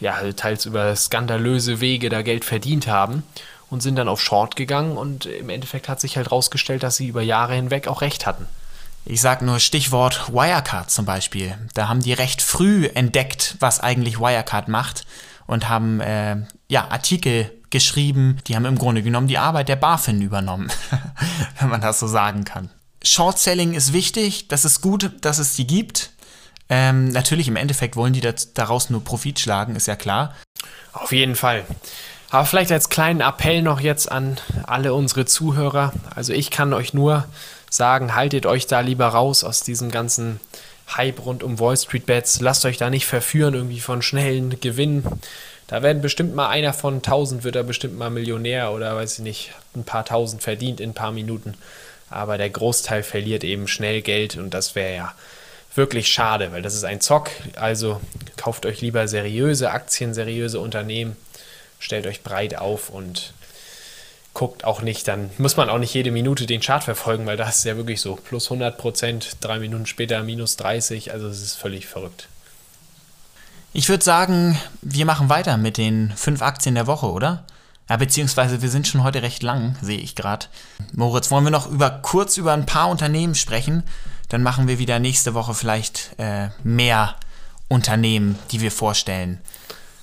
ja, 0.00 0.32
teils 0.32 0.66
über 0.66 0.94
skandalöse 0.94 1.80
Wege 1.80 2.08
da 2.08 2.22
Geld 2.22 2.44
verdient 2.44 2.88
haben 2.88 3.22
und 3.70 3.82
sind 3.82 3.96
dann 3.96 4.08
auf 4.08 4.20
Short 4.20 4.56
gegangen 4.56 4.96
und 4.96 5.26
im 5.26 5.48
Endeffekt 5.48 5.88
hat 5.88 6.00
sich 6.00 6.16
halt 6.16 6.30
rausgestellt, 6.30 6.82
dass 6.82 6.96
sie 6.96 7.06
über 7.06 7.22
Jahre 7.22 7.54
hinweg 7.54 7.88
auch 7.88 8.02
recht 8.02 8.26
hatten. 8.26 8.46
Ich 9.08 9.20
sage 9.20 9.44
nur 9.44 9.60
Stichwort 9.60 10.32
Wirecard 10.32 10.90
zum 10.90 11.04
Beispiel. 11.04 11.56
Da 11.74 11.88
haben 11.88 12.02
die 12.02 12.12
recht 12.12 12.42
früh 12.42 12.86
entdeckt, 12.86 13.54
was 13.60 13.78
eigentlich 13.78 14.18
Wirecard 14.18 14.66
macht 14.66 15.06
und 15.46 15.68
haben 15.68 16.00
äh, 16.00 16.38
ja, 16.68 16.88
Artikel 16.88 17.52
geschrieben, 17.70 18.38
die 18.48 18.56
haben 18.56 18.64
im 18.64 18.76
Grunde 18.78 19.02
genommen 19.02 19.28
die 19.28 19.38
Arbeit 19.38 19.68
der 19.68 19.76
BaFin 19.76 20.20
übernommen, 20.20 20.72
wenn 21.60 21.68
man 21.68 21.80
das 21.80 22.00
so 22.00 22.08
sagen 22.08 22.44
kann. 22.44 22.68
Short 23.00 23.38
Selling 23.38 23.74
ist 23.74 23.92
wichtig, 23.92 24.48
das 24.48 24.64
ist 24.64 24.80
gut, 24.80 25.12
dass 25.20 25.38
es 25.38 25.54
die 25.54 25.66
gibt, 25.66 26.10
Ähm, 26.68 27.10
natürlich, 27.10 27.46
im 27.46 27.54
Endeffekt 27.54 27.94
wollen 27.94 28.12
die 28.12 28.20
das, 28.20 28.52
daraus 28.52 28.90
nur 28.90 29.04
Profit 29.04 29.38
schlagen, 29.38 29.76
ist 29.76 29.86
ja 29.86 29.94
klar. 29.94 30.34
Auf 30.92 31.12
jeden 31.12 31.36
Fall. 31.36 31.64
Aber 32.30 32.44
vielleicht 32.44 32.72
als 32.72 32.88
kleinen 32.88 33.20
Appell 33.20 33.62
noch 33.62 33.78
jetzt 33.78 34.10
an 34.10 34.38
alle 34.66 34.92
unsere 34.92 35.26
Zuhörer. 35.26 35.92
Also 36.16 36.32
ich 36.32 36.50
kann 36.50 36.72
euch 36.72 36.92
nur 36.92 37.24
sagen, 37.76 38.14
haltet 38.14 38.46
euch 38.46 38.66
da 38.66 38.80
lieber 38.80 39.06
raus 39.06 39.44
aus 39.44 39.60
diesem 39.60 39.90
ganzen 39.90 40.40
Hype 40.96 41.24
rund 41.24 41.42
um 41.42 41.58
Wall 41.58 41.76
Street 41.76 42.06
Bets. 42.06 42.40
Lasst 42.40 42.64
euch 42.64 42.76
da 42.76 42.90
nicht 42.90 43.06
verführen 43.06 43.54
irgendwie 43.54 43.80
von 43.80 44.02
schnellen 44.02 44.58
Gewinnen. 44.60 45.04
Da 45.66 45.82
werden 45.82 46.00
bestimmt 46.00 46.34
mal 46.34 46.48
einer 46.48 46.72
von 46.72 46.96
1000 46.96 47.42
wird 47.42 47.56
da 47.56 47.62
bestimmt 47.62 47.98
mal 47.98 48.10
Millionär 48.10 48.72
oder 48.72 48.94
weiß 48.94 49.14
ich 49.14 49.24
nicht, 49.24 49.52
ein 49.74 49.84
paar 49.84 50.04
tausend 50.04 50.42
verdient 50.42 50.80
in 50.80 50.90
ein 50.90 50.94
paar 50.94 51.12
Minuten. 51.12 51.54
Aber 52.08 52.38
der 52.38 52.50
Großteil 52.50 53.02
verliert 53.02 53.42
eben 53.42 53.66
schnell 53.66 54.00
Geld 54.00 54.36
und 54.36 54.50
das 54.54 54.76
wäre 54.76 54.94
ja 54.94 55.14
wirklich 55.74 56.08
schade, 56.08 56.52
weil 56.52 56.62
das 56.62 56.74
ist 56.74 56.84
ein 56.84 57.00
Zock. 57.00 57.30
Also 57.56 58.00
kauft 58.36 58.64
euch 58.64 58.80
lieber 58.80 59.08
seriöse 59.08 59.72
Aktien, 59.72 60.14
seriöse 60.14 60.60
Unternehmen, 60.60 61.16
stellt 61.80 62.06
euch 62.06 62.22
breit 62.22 62.56
auf 62.56 62.90
und 62.90 63.32
guckt 64.36 64.64
auch 64.64 64.82
nicht, 64.82 65.08
dann 65.08 65.30
muss 65.38 65.56
man 65.56 65.70
auch 65.70 65.78
nicht 65.78 65.94
jede 65.94 66.10
Minute 66.10 66.44
den 66.44 66.60
Chart 66.60 66.84
verfolgen, 66.84 67.24
weil 67.24 67.38
das 67.38 67.58
ist 67.58 67.64
ja 67.64 67.76
wirklich 67.76 68.02
so. 68.02 68.16
Plus 68.16 68.44
100 68.44 68.76
Prozent, 68.76 69.38
drei 69.40 69.58
Minuten 69.58 69.86
später 69.86 70.22
minus 70.22 70.56
30, 70.56 71.10
also 71.12 71.26
es 71.26 71.40
ist 71.42 71.54
völlig 71.54 71.86
verrückt. 71.86 72.28
Ich 73.72 73.88
würde 73.88 74.04
sagen, 74.04 74.58
wir 74.82 75.06
machen 75.06 75.30
weiter 75.30 75.56
mit 75.56 75.78
den 75.78 76.12
fünf 76.16 76.42
Aktien 76.42 76.74
der 76.74 76.86
Woche, 76.86 77.10
oder? 77.10 77.44
Ja, 77.88 77.96
beziehungsweise 77.96 78.60
wir 78.60 78.68
sind 78.68 78.86
schon 78.86 79.02
heute 79.02 79.22
recht 79.22 79.42
lang, 79.42 79.76
sehe 79.80 79.98
ich 79.98 80.14
gerade. 80.14 80.46
Moritz, 80.92 81.30
wollen 81.30 81.44
wir 81.44 81.50
noch 81.50 81.70
über, 81.70 81.88
kurz 81.88 82.36
über 82.36 82.52
ein 82.52 82.66
paar 82.66 82.90
Unternehmen 82.90 83.34
sprechen? 83.34 83.84
Dann 84.28 84.42
machen 84.42 84.68
wir 84.68 84.78
wieder 84.78 84.98
nächste 84.98 85.32
Woche 85.32 85.54
vielleicht 85.54 86.10
äh, 86.18 86.48
mehr 86.62 87.14
Unternehmen, 87.68 88.38
die 88.50 88.60
wir 88.60 88.70
vorstellen. 88.70 89.40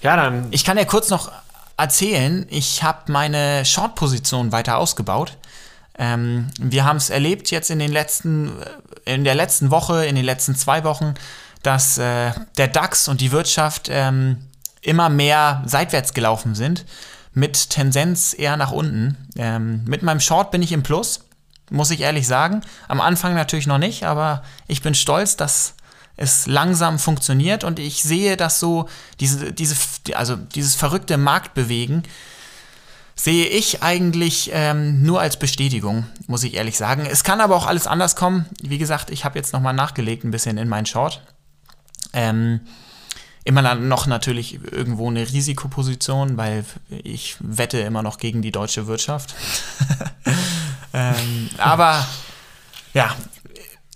Ja, 0.02 0.16
dann. 0.16 0.48
Ich 0.52 0.66
kann 0.66 0.78
ja 0.78 0.86
kurz 0.86 1.10
noch 1.10 1.32
erzählen, 1.78 2.46
ich 2.50 2.84
habe 2.84 3.12
meine 3.12 3.66
Short-Position 3.66 4.52
weiter 4.52 4.78
ausgebaut. 4.78 5.38
Ähm, 5.98 6.48
wir 6.60 6.86
haben 6.86 6.98
es 6.98 7.10
erlebt 7.10 7.52
jetzt 7.52 7.70
in 7.70 7.80
den 7.80 7.92
letzten, 7.92 8.52
äh, 9.06 9.16
in 9.16 9.24
der 9.24 9.36
letzten 9.36 9.72
Woche, 9.72 10.06
in 10.06 10.16
den 10.16 10.26
letzten 10.26 10.56
zwei 10.56 10.84
Wochen, 10.84 11.14
dass 11.62 11.98
äh, 11.98 12.32
der 12.58 12.68
DAX 12.68 13.08
und 13.08 13.22
die 13.22 13.32
Wirtschaft 13.32 13.88
ähm, 13.92 14.38
immer 14.82 15.10
mehr 15.10 15.64
seitwärts 15.66 16.14
gelaufen 16.14 16.56
sind, 16.56 16.86
mit 17.34 17.70
Tendenz 17.70 18.36
eher 18.38 18.58
nach 18.58 18.72
unten. 18.72 19.18
Ähm, 19.38 19.84
mit 19.86 20.04
meinem 20.04 20.20
Short 20.20 20.52
bin 20.52 20.62
ich 20.62 20.72
im 20.72 20.84
Plus, 20.84 21.22
muss 21.70 21.92
ich 21.92 22.02
ehrlich 22.02 22.28
sagen. 22.28 22.62
Am 22.88 23.02
Anfang 23.02 23.34
natürlich 23.34 23.68
noch 23.68 23.78
nicht, 23.78 24.04
aber 24.04 24.44
ich 24.68 24.82
bin 24.82 24.94
stolz, 24.94 25.38
dass 25.38 25.76
es 26.16 26.46
langsam 26.48 27.00
funktioniert 27.00 27.64
und 27.64 27.80
ich 27.80 28.04
sehe, 28.04 28.38
dass 28.38 28.60
so 28.60 28.88
diese, 29.20 29.52
diese, 29.52 29.76
also 30.16 30.36
dieses 30.36 30.76
verrückte 30.76 31.18
Marktbewegen 31.18 32.04
sehe 33.16 33.46
ich 33.46 33.84
eigentlich 33.84 34.52
ähm, 34.54 35.04
nur 35.04 35.22
als 35.22 35.38
Bestätigung, 35.38 36.06
muss 36.28 36.44
ich 36.44 36.56
ehrlich 36.56 36.78
sagen. 36.78 37.06
Es 37.10 37.24
kann 37.24 37.42
aber 37.42 37.56
auch 37.56 37.68
alles 37.68 37.88
anders 37.88 38.16
kommen. 38.16 38.46
Wie 38.62 38.78
gesagt, 38.78 39.12
ich 39.12 39.24
habe 39.26 39.38
jetzt 39.38 39.54
nochmal 39.54 39.74
nachgelegt 39.74 40.24
ein 40.24 40.32
bisschen 40.32 40.58
in 40.58 40.68
meinen 40.68 40.86
Short. 40.86 41.22
Ähm, 42.12 42.62
immer 43.44 43.76
noch 43.76 44.08
natürlich 44.08 44.60
irgendwo 44.72 45.10
eine 45.10 45.22
Risikoposition, 45.22 46.38
weil 46.38 46.66
ich 46.90 47.36
wette 47.40 47.80
immer 47.80 48.02
noch 48.02 48.18
gegen 48.18 48.42
die 48.42 48.52
deutsche 48.52 48.88
Wirtschaft. 48.88 49.36
ähm, 50.94 51.50
aber 51.58 52.08
ja, 52.94 53.16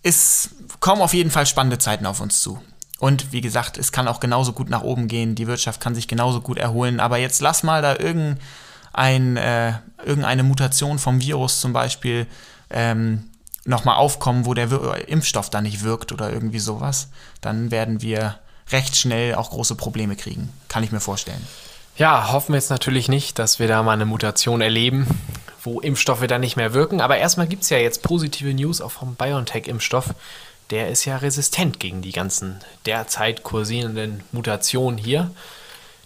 ist 0.03 0.51
kommen 0.87 1.01
auf 1.01 1.13
jeden 1.13 1.31
Fall 1.31 1.45
spannende 1.45 1.79
Zeiten 1.79 2.05
auf 2.05 2.21
uns 2.21 2.41
zu. 2.41 2.61
Und 2.97 3.33
wie 3.33 3.41
gesagt, 3.41 3.77
es 3.77 3.91
kann 3.91 4.07
auch 4.07 4.21
genauso 4.21 4.53
gut 4.53 4.69
nach 4.69 4.83
oben 4.83 5.09
gehen, 5.09 5.35
die 5.35 5.45
Wirtschaft 5.45 5.81
kann 5.81 5.93
sich 5.93 6.07
genauso 6.07 6.39
gut 6.39 6.57
erholen. 6.57 7.01
Aber 7.01 7.17
jetzt 7.17 7.41
lass 7.41 7.61
mal 7.61 7.81
da 7.81 7.97
irgendein, 7.97 9.35
äh, 9.35 9.73
irgendeine 10.05 10.43
Mutation 10.43 10.97
vom 10.97 11.19
Virus 11.19 11.59
zum 11.59 11.73
Beispiel 11.73 12.25
ähm, 12.69 13.25
nochmal 13.65 13.97
aufkommen, 13.97 14.45
wo 14.45 14.53
der 14.53 14.71
Wir 14.71 15.09
Impfstoff 15.09 15.49
dann 15.49 15.65
nicht 15.65 15.83
wirkt 15.83 16.13
oder 16.13 16.31
irgendwie 16.31 16.59
sowas. 16.59 17.09
Dann 17.41 17.69
werden 17.69 18.01
wir 18.01 18.39
recht 18.71 18.95
schnell 18.95 19.35
auch 19.35 19.49
große 19.49 19.75
Probleme 19.75 20.15
kriegen. 20.15 20.53
Kann 20.69 20.83
ich 20.83 20.93
mir 20.93 21.01
vorstellen. 21.01 21.45
Ja, 21.97 22.31
hoffen 22.31 22.53
wir 22.53 22.59
jetzt 22.59 22.69
natürlich 22.69 23.09
nicht, 23.09 23.39
dass 23.39 23.59
wir 23.59 23.67
da 23.67 23.83
mal 23.83 23.91
eine 23.91 24.05
Mutation 24.05 24.61
erleben, 24.61 25.05
wo 25.63 25.81
Impfstoffe 25.81 26.27
dann 26.27 26.39
nicht 26.39 26.55
mehr 26.55 26.73
wirken. 26.73 27.01
Aber 27.01 27.17
erstmal 27.17 27.47
gibt 27.47 27.63
es 27.63 27.69
ja 27.71 27.77
jetzt 27.77 28.03
positive 28.03 28.53
News 28.53 28.79
auch 28.79 28.91
vom 28.91 29.15
BioNTech-Impfstoff 29.15 30.13
der 30.69 30.89
ist 30.89 31.05
ja 31.05 31.17
resistent 31.17 31.79
gegen 31.79 32.01
die 32.01 32.11
ganzen 32.11 32.59
derzeit 32.85 33.43
kursierenden 33.43 34.23
Mutationen 34.31 34.97
hier. 34.97 35.31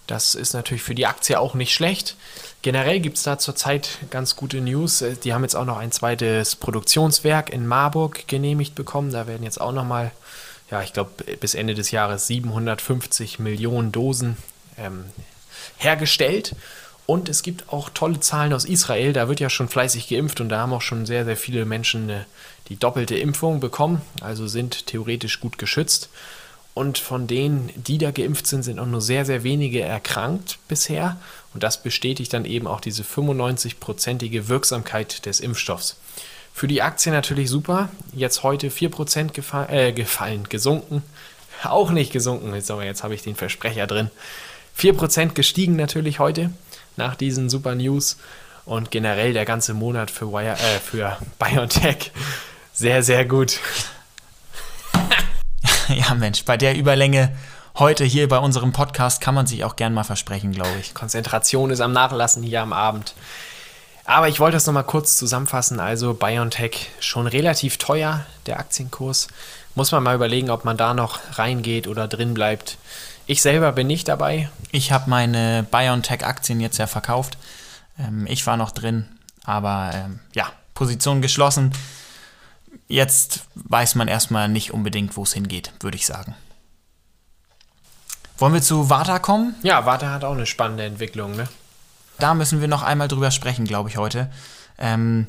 Das 0.08 0.36
ist 0.36 0.54
natürlich 0.54 0.84
für 0.84 0.96
die 0.96 1.06
Aktie 1.06 1.40
auch 1.40 1.54
nicht 1.54 1.74
schlecht. 1.74 2.16
Generell 2.62 3.00
gibt 3.00 3.18
es 3.18 3.24
da 3.24 3.40
zurzeit 3.40 3.98
ganz 4.10 4.36
gute 4.36 4.62
News. 4.62 5.04
Die 5.24 5.34
haben 5.34 5.44
jetzt 5.44 5.56
auch 5.56 5.66
noch 5.66 5.78
ein 5.78 5.92
zweites 5.92 6.56
Produktionswerk 6.56 7.50
in 7.50 7.66
Marburg 7.66 8.28
genehmigt 8.28 8.76
bekommen. 8.76 9.12
Da 9.12 9.26
werden 9.26 9.44
jetzt 9.44 9.60
auch 9.60 9.72
nochmal, 9.72 10.12
ja, 10.70 10.82
ich 10.82 10.94
glaube, 10.94 11.12
bis 11.40 11.56
Ende 11.56 11.74
des 11.74 11.92
Jahres 11.92 12.28
750 12.28 13.40
Millionen 13.40 13.92
Dosen 13.92 14.38
ähm, 14.78 15.06
hergestellt. 15.78 16.56
Und 17.06 17.28
es 17.28 17.44
gibt 17.44 17.70
auch 17.70 17.90
tolle 17.90 18.20
Zahlen 18.20 18.54
aus 18.54 18.66
Israel. 18.66 19.12
Da 19.12 19.28
wird 19.28 19.40
ja 19.40 19.50
schon 19.50 19.68
fleißig 19.68 20.08
geimpft 20.08 20.40
und 20.40 20.50
da 20.50 20.60
haben 20.60 20.74
auch 20.74 20.82
schon 20.82 21.06
sehr, 21.06 21.26
sehr 21.26 21.38
viele 21.38 21.66
Menschen 21.66 22.04
eine 22.04 22.26
die 22.72 22.78
doppelte 22.78 23.18
Impfung 23.18 23.60
bekommen, 23.60 24.02
also 24.22 24.48
sind 24.48 24.88
theoretisch 24.88 25.42
gut 25.42 25.58
geschützt. 25.58 26.08
Und 26.74 26.98
von 26.98 27.28
denen, 27.28 27.70
die 27.76 27.98
da 27.98 28.12
geimpft 28.12 28.48
sind, 28.48 28.64
sind 28.64 28.80
auch 28.80 28.86
nur 28.86 29.02
sehr, 29.02 29.26
sehr 29.26 29.44
wenige 29.44 29.82
erkrankt 29.82 30.58
bisher. 30.70 31.18
Und 31.54 31.64
das 31.64 31.84
bestätigt 31.84 32.32
dann 32.32 32.46
eben 32.46 32.66
auch 32.66 32.80
diese 32.80 33.04
95-prozentige 33.04 34.48
Wirksamkeit 34.48 35.26
des 35.26 35.42
Impfstoffs. 35.42 35.98
Für 36.54 36.70
die 36.70 36.82
Aktie 36.82 37.12
natürlich 37.12 37.50
super. 37.50 37.90
Jetzt 38.14 38.44
heute 38.44 38.70
4% 38.70 39.34
gefa 39.34 39.66
äh, 39.66 39.92
gefallen, 39.92 40.48
gesunken. 40.48 41.04
Auch 41.64 41.92
nicht 41.92 42.14
gesunken, 42.14 42.56
jetzt, 42.56 42.72
aber 42.72 42.86
jetzt 42.86 43.04
habe 43.04 43.16
ich 43.16 43.22
den 43.22 43.36
Versprecher 43.36 43.86
drin. 43.86 44.10
4% 44.80 45.34
gestiegen 45.34 45.76
natürlich 45.76 46.20
heute 46.20 46.52
nach 46.98 47.16
diesen 47.16 47.50
super 47.50 47.76
News. 47.76 48.18
Und 48.66 48.92
generell 48.92 49.34
der 49.34 49.46
ganze 49.46 49.74
Monat 49.74 50.12
für, 50.12 50.32
Wire, 50.32 50.54
äh, 50.54 50.80
für 50.80 51.18
BioNTech 51.40 52.12
sehr, 52.74 53.04
sehr 53.04 53.26
gut. 53.26 53.60
ja, 55.90 56.14
Mensch, 56.14 56.46
bei 56.46 56.58
der 56.58 56.76
Überlänge 56.76 57.36
heute 57.78 58.04
hier 58.04 58.28
bei 58.28 58.38
unserem 58.38 58.72
Podcast 58.72 59.22
kann 59.22 59.36
man 59.36 59.48
sich 59.48 59.64
auch 59.64 59.76
gern 59.76 59.94
mal 59.94 60.04
versprechen, 60.04 60.52
glaube 60.52 60.78
ich. 60.80 60.94
Konzentration 60.94 61.72
ist 61.72 61.82
am 61.82 61.94
Nachlassen 61.94 62.44
hier 62.44 62.62
am 62.62 62.74
Abend. 62.74 63.14
Aber 64.06 64.28
ich 64.28 64.40
wollte 64.40 64.58
das 64.58 64.66
nochmal 64.66 64.84
kurz 64.84 65.18
zusammenfassen. 65.18 65.80
Also 65.80 66.14
BioNTech 66.14 66.90
schon 67.00 67.28
relativ 67.28 67.78
teuer, 67.78 68.26
der 68.46 68.60
Aktienkurs. 68.60 69.28
Muss 69.76 69.92
man 69.92 70.04
mal 70.04 70.16
überlegen, 70.16 70.50
ob 70.50 70.66
man 70.66 70.78
da 70.78 70.94
noch 70.94 71.20
reingeht 71.34 71.88
oder 71.88 72.08
drin 72.08 72.34
bleibt. 72.34 72.78
Ich 73.32 73.42
selber 73.42 73.72
bin 73.72 73.88
nicht 73.88 74.10
dabei. 74.10 74.50
Ich 74.74 74.92
habe 74.92 75.10
meine 75.10 75.66
BioNTech-Aktien 75.72 76.60
jetzt 76.60 76.78
ja 76.80 76.86
verkauft. 76.86 77.38
Ähm, 77.98 78.28
ich 78.28 78.46
war 78.46 78.58
noch 78.58 78.72
drin, 78.72 79.08
aber 79.46 79.92
ähm, 79.94 80.20
ja, 80.36 80.52
Position 80.74 81.22
geschlossen 81.22 81.72
jetzt 82.90 83.46
weiß 83.56 83.96
man 83.96 84.10
erstmal 84.10 84.50
nicht 84.50 84.74
unbedingt, 84.74 85.16
wo 85.16 85.24
es 85.24 85.32
hingeht, 85.32 85.72
würde 85.80 85.96
ich 85.96 86.06
sagen. 86.06 86.36
Wollen 88.38 88.54
wir 88.54 88.62
zu 88.62 88.90
Vata 88.90 89.18
kommen? 89.20 89.56
Ja, 89.64 89.86
Vata 89.86 90.10
hat 90.10 90.26
auch 90.26 90.34
eine 90.34 90.46
spannende 90.46 90.84
Entwicklung, 90.84 91.34
ne? 91.38 91.48
Da 92.20 92.34
müssen 92.34 92.60
wir 92.60 92.68
noch 92.68 92.84
einmal 92.84 93.08
drüber 93.08 93.32
sprechen, 93.32 93.64
glaube 93.64 93.88
ich, 93.88 93.96
heute. 93.96 94.30
Ähm, 94.78 95.26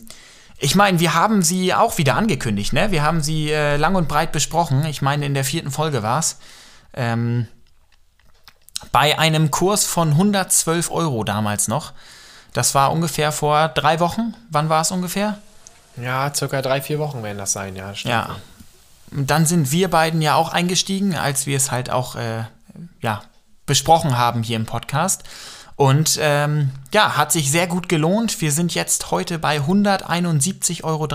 ich 0.58 0.74
meine, 0.74 0.98
wir 0.98 1.14
haben 1.14 1.42
sie 1.42 1.72
auch 1.72 1.98
wieder 1.98 2.16
angekündigt, 2.16 2.72
ne? 2.72 2.90
Wir 2.90 3.04
haben 3.04 3.20
sie 3.20 3.52
äh, 3.52 3.76
lang 3.76 3.94
und 3.94 4.08
breit 4.08 4.32
besprochen. 4.32 4.84
Ich 4.86 5.02
meine, 5.02 5.24
in 5.24 5.34
der 5.34 5.44
vierten 5.44 5.70
Folge 5.70 6.02
war 6.02 6.18
es. 6.18 6.40
Ähm, 6.94 7.46
bei 8.90 9.18
einem 9.18 9.50
Kurs 9.50 9.84
von 9.84 10.10
112 10.10 10.90
Euro 10.90 11.24
damals 11.24 11.68
noch. 11.68 11.92
Das 12.52 12.74
war 12.74 12.92
ungefähr 12.92 13.32
vor 13.32 13.68
drei 13.68 14.00
Wochen. 14.00 14.34
Wann 14.50 14.68
war 14.68 14.82
es 14.82 14.90
ungefähr? 14.90 15.38
Ja, 15.96 16.32
circa 16.34 16.62
drei, 16.62 16.80
vier 16.80 16.98
Wochen 16.98 17.22
werden 17.22 17.38
das 17.38 17.52
sein, 17.52 17.76
ja. 17.76 17.94
Stimmt. 17.94 18.12
Ja. 18.12 18.36
Dann 19.10 19.46
sind 19.46 19.70
wir 19.72 19.90
beiden 19.90 20.22
ja 20.22 20.34
auch 20.34 20.52
eingestiegen, 20.52 21.14
als 21.14 21.46
wir 21.46 21.56
es 21.56 21.70
halt 21.70 21.90
auch 21.90 22.16
äh, 22.16 22.44
ja, 23.00 23.22
besprochen 23.66 24.16
haben 24.16 24.42
hier 24.42 24.56
im 24.56 24.66
Podcast. 24.66 25.22
Und 25.76 26.18
ähm, 26.20 26.70
ja, 26.92 27.16
hat 27.16 27.32
sich 27.32 27.50
sehr 27.50 27.66
gut 27.66 27.88
gelohnt. 27.88 28.40
Wir 28.40 28.52
sind 28.52 28.74
jetzt 28.74 29.10
heute 29.10 29.38
bei 29.38 29.58
171,30 29.58 30.84
Euro 30.84 31.08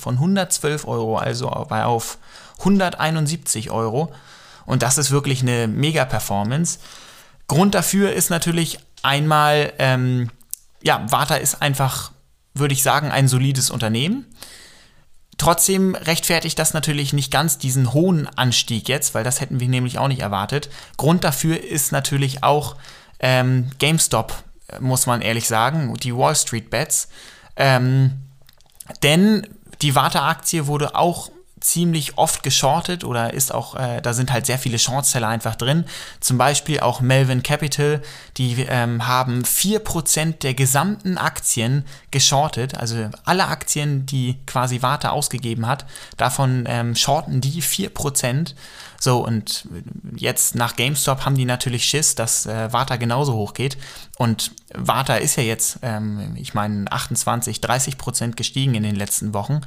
von 0.00 0.14
112 0.14 0.86
Euro, 0.86 1.16
also 1.16 1.48
bei 1.68 1.84
auf 1.84 2.18
171 2.58 3.70
Euro. 3.70 4.12
Und 4.64 4.82
das 4.82 4.98
ist 4.98 5.10
wirklich 5.10 5.42
eine 5.42 5.66
Mega-Performance. 5.66 6.78
Grund 7.52 7.74
dafür 7.74 8.12
ist 8.12 8.30
natürlich 8.30 8.78
einmal, 9.02 9.72
ähm, 9.78 10.30
ja, 10.82 11.06
Warta 11.10 11.36
ist 11.36 11.62
einfach 11.62 12.12
würde 12.54 12.74
ich 12.74 12.82
sagen, 12.82 13.10
ein 13.10 13.28
solides 13.28 13.70
Unternehmen. 13.70 14.26
Trotzdem 15.38 15.94
rechtfertigt 15.94 16.58
das 16.58 16.74
natürlich 16.74 17.12
nicht 17.12 17.32
ganz 17.32 17.58
diesen 17.58 17.92
hohen 17.92 18.28
Anstieg 18.36 18.88
jetzt, 18.88 19.14
weil 19.14 19.24
das 19.24 19.40
hätten 19.40 19.60
wir 19.60 19.68
nämlich 19.68 19.98
auch 19.98 20.08
nicht 20.08 20.20
erwartet. 20.20 20.68
Grund 20.96 21.24
dafür 21.24 21.62
ist 21.62 21.90
natürlich 21.90 22.44
auch 22.44 22.76
ähm, 23.18 23.70
GameStop, 23.78 24.34
muss 24.80 25.06
man 25.06 25.20
ehrlich 25.20 25.48
sagen, 25.48 25.94
die 26.02 26.14
Wall 26.14 26.36
Street 26.36 26.70
Bets. 26.70 27.08
Ähm, 27.56 28.12
denn 29.02 29.46
die 29.80 29.94
Warta-Aktie 29.94 30.66
wurde 30.66 30.94
auch 30.94 31.30
ziemlich 31.62 32.18
oft 32.18 32.42
geschortet 32.42 33.04
oder 33.04 33.32
ist 33.32 33.54
auch, 33.54 33.74
äh, 33.76 34.00
da 34.02 34.12
sind 34.12 34.32
halt 34.32 34.46
sehr 34.46 34.58
viele 34.58 34.78
Shortseller 34.78 35.28
einfach 35.28 35.54
drin. 35.54 35.84
Zum 36.20 36.36
Beispiel 36.38 36.80
auch 36.80 37.00
Melvin 37.00 37.42
Capital, 37.42 38.02
die 38.36 38.66
ähm, 38.68 39.06
haben 39.06 39.42
4% 39.42 40.38
der 40.40 40.54
gesamten 40.54 41.16
Aktien 41.16 41.84
geschortet, 42.10 42.76
also 42.76 43.08
alle 43.24 43.46
Aktien, 43.46 44.06
die 44.06 44.38
quasi 44.46 44.82
Warte 44.82 45.12
ausgegeben 45.12 45.66
hat, 45.66 45.86
davon 46.16 46.64
ähm, 46.66 46.94
shorten 46.94 47.40
die 47.40 47.62
4%. 47.62 48.54
So, 49.04 49.18
und 49.18 49.66
jetzt 50.14 50.54
nach 50.54 50.76
GameStop 50.76 51.24
haben 51.24 51.34
die 51.34 51.44
natürlich 51.44 51.86
Schiss, 51.86 52.14
dass 52.14 52.46
äh, 52.46 52.72
Warta 52.72 52.94
genauso 52.94 53.32
hoch 53.34 53.52
geht. 53.52 53.76
Und 54.16 54.52
Warta 54.72 55.16
ist 55.16 55.34
ja 55.34 55.42
jetzt, 55.42 55.80
ähm, 55.82 56.36
ich 56.36 56.54
meine, 56.54 56.84
28, 56.88 57.60
30 57.60 57.98
Prozent 57.98 58.36
gestiegen 58.36 58.76
in 58.76 58.84
den 58.84 58.94
letzten 58.94 59.34
Wochen. 59.34 59.62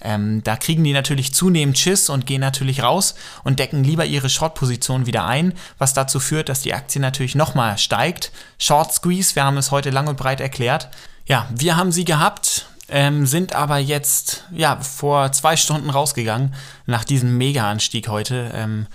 Ähm, 0.00 0.42
da 0.42 0.56
kriegen 0.56 0.84
die 0.84 0.94
natürlich 0.94 1.34
zunehmend 1.34 1.76
Schiss 1.76 2.08
und 2.08 2.24
gehen 2.24 2.40
natürlich 2.40 2.82
raus 2.82 3.14
und 3.44 3.58
decken 3.58 3.84
lieber 3.84 4.06
ihre 4.06 4.30
Short-Position 4.30 5.04
wieder 5.04 5.26
ein, 5.26 5.52
was 5.76 5.92
dazu 5.92 6.18
führt, 6.18 6.48
dass 6.48 6.62
die 6.62 6.72
Aktie 6.72 6.98
natürlich 6.98 7.34
nochmal 7.34 7.76
steigt. 7.76 8.32
Short 8.56 8.94
Squeeze, 8.94 9.34
wir 9.34 9.44
haben 9.44 9.58
es 9.58 9.70
heute 9.70 9.90
lang 9.90 10.08
und 10.08 10.16
breit 10.16 10.40
erklärt. 10.40 10.88
Ja, 11.26 11.46
wir 11.54 11.76
haben 11.76 11.92
sie 11.92 12.06
gehabt 12.06 12.64
ähm, 12.88 13.26
sind 13.26 13.54
aber 13.54 13.78
jetzt 13.78 14.44
ja 14.50 14.80
vor 14.80 15.32
zwei 15.32 15.56
Stunden 15.56 15.90
rausgegangen. 15.90 16.54
Nach 16.86 17.04
diesem 17.04 17.36
Mega-Anstieg 17.36 18.08
heute 18.08 18.50
ähm, 18.54 18.86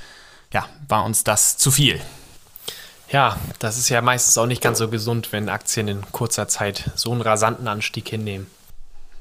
ja, 0.52 0.68
war 0.88 1.06
uns 1.06 1.24
das 1.24 1.58
zu 1.58 1.72
viel. 1.72 2.00
Ja, 3.10 3.38
das 3.60 3.78
ist 3.78 3.90
ja 3.90 4.02
meistens 4.02 4.38
auch 4.38 4.48
nicht 4.48 4.62
ganz 4.62 4.80
so 4.80 4.88
gesund, 4.90 5.32
wenn 5.32 5.50
Aktien 5.50 5.88
in 5.88 6.02
kurzer 6.12 6.48
Zeit 6.48 6.90
so 6.96 7.12
einen 7.12 7.22
rasanten 7.22 7.68
Anstieg 7.68 8.10
hinnehmen. 8.10 8.48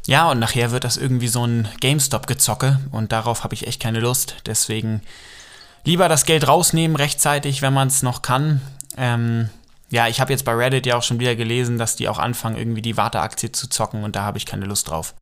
Ja, 0.06 0.30
und 0.30 0.38
nachher 0.38 0.70
wird 0.70 0.84
das 0.84 0.96
irgendwie 0.96 1.28
so 1.28 1.46
ein 1.46 1.68
GameStop-Gezocke 1.80 2.80
und 2.90 3.12
darauf 3.12 3.44
habe 3.44 3.54
ich 3.54 3.66
echt 3.66 3.80
keine 3.80 4.00
Lust. 4.00 4.36
Deswegen 4.46 5.02
lieber 5.84 6.08
das 6.08 6.24
Geld 6.24 6.48
rausnehmen 6.48 6.96
rechtzeitig, 6.96 7.62
wenn 7.62 7.72
man 7.74 7.88
es 7.88 8.02
noch 8.02 8.22
kann. 8.22 8.62
Ähm, 8.96 9.50
ja, 9.92 10.08
ich 10.08 10.22
habe 10.22 10.32
jetzt 10.32 10.46
bei 10.46 10.54
Reddit 10.54 10.86
ja 10.86 10.96
auch 10.96 11.02
schon 11.02 11.20
wieder 11.20 11.36
gelesen, 11.36 11.76
dass 11.76 11.96
die 11.96 12.08
auch 12.08 12.18
anfangen, 12.18 12.56
irgendwie 12.56 12.80
die 12.80 12.96
Warteaktie 12.96 13.52
zu 13.52 13.68
zocken 13.68 14.04
und 14.04 14.16
da 14.16 14.22
habe 14.22 14.38
ich 14.38 14.46
keine 14.46 14.64
Lust 14.64 14.88
drauf. 14.88 15.14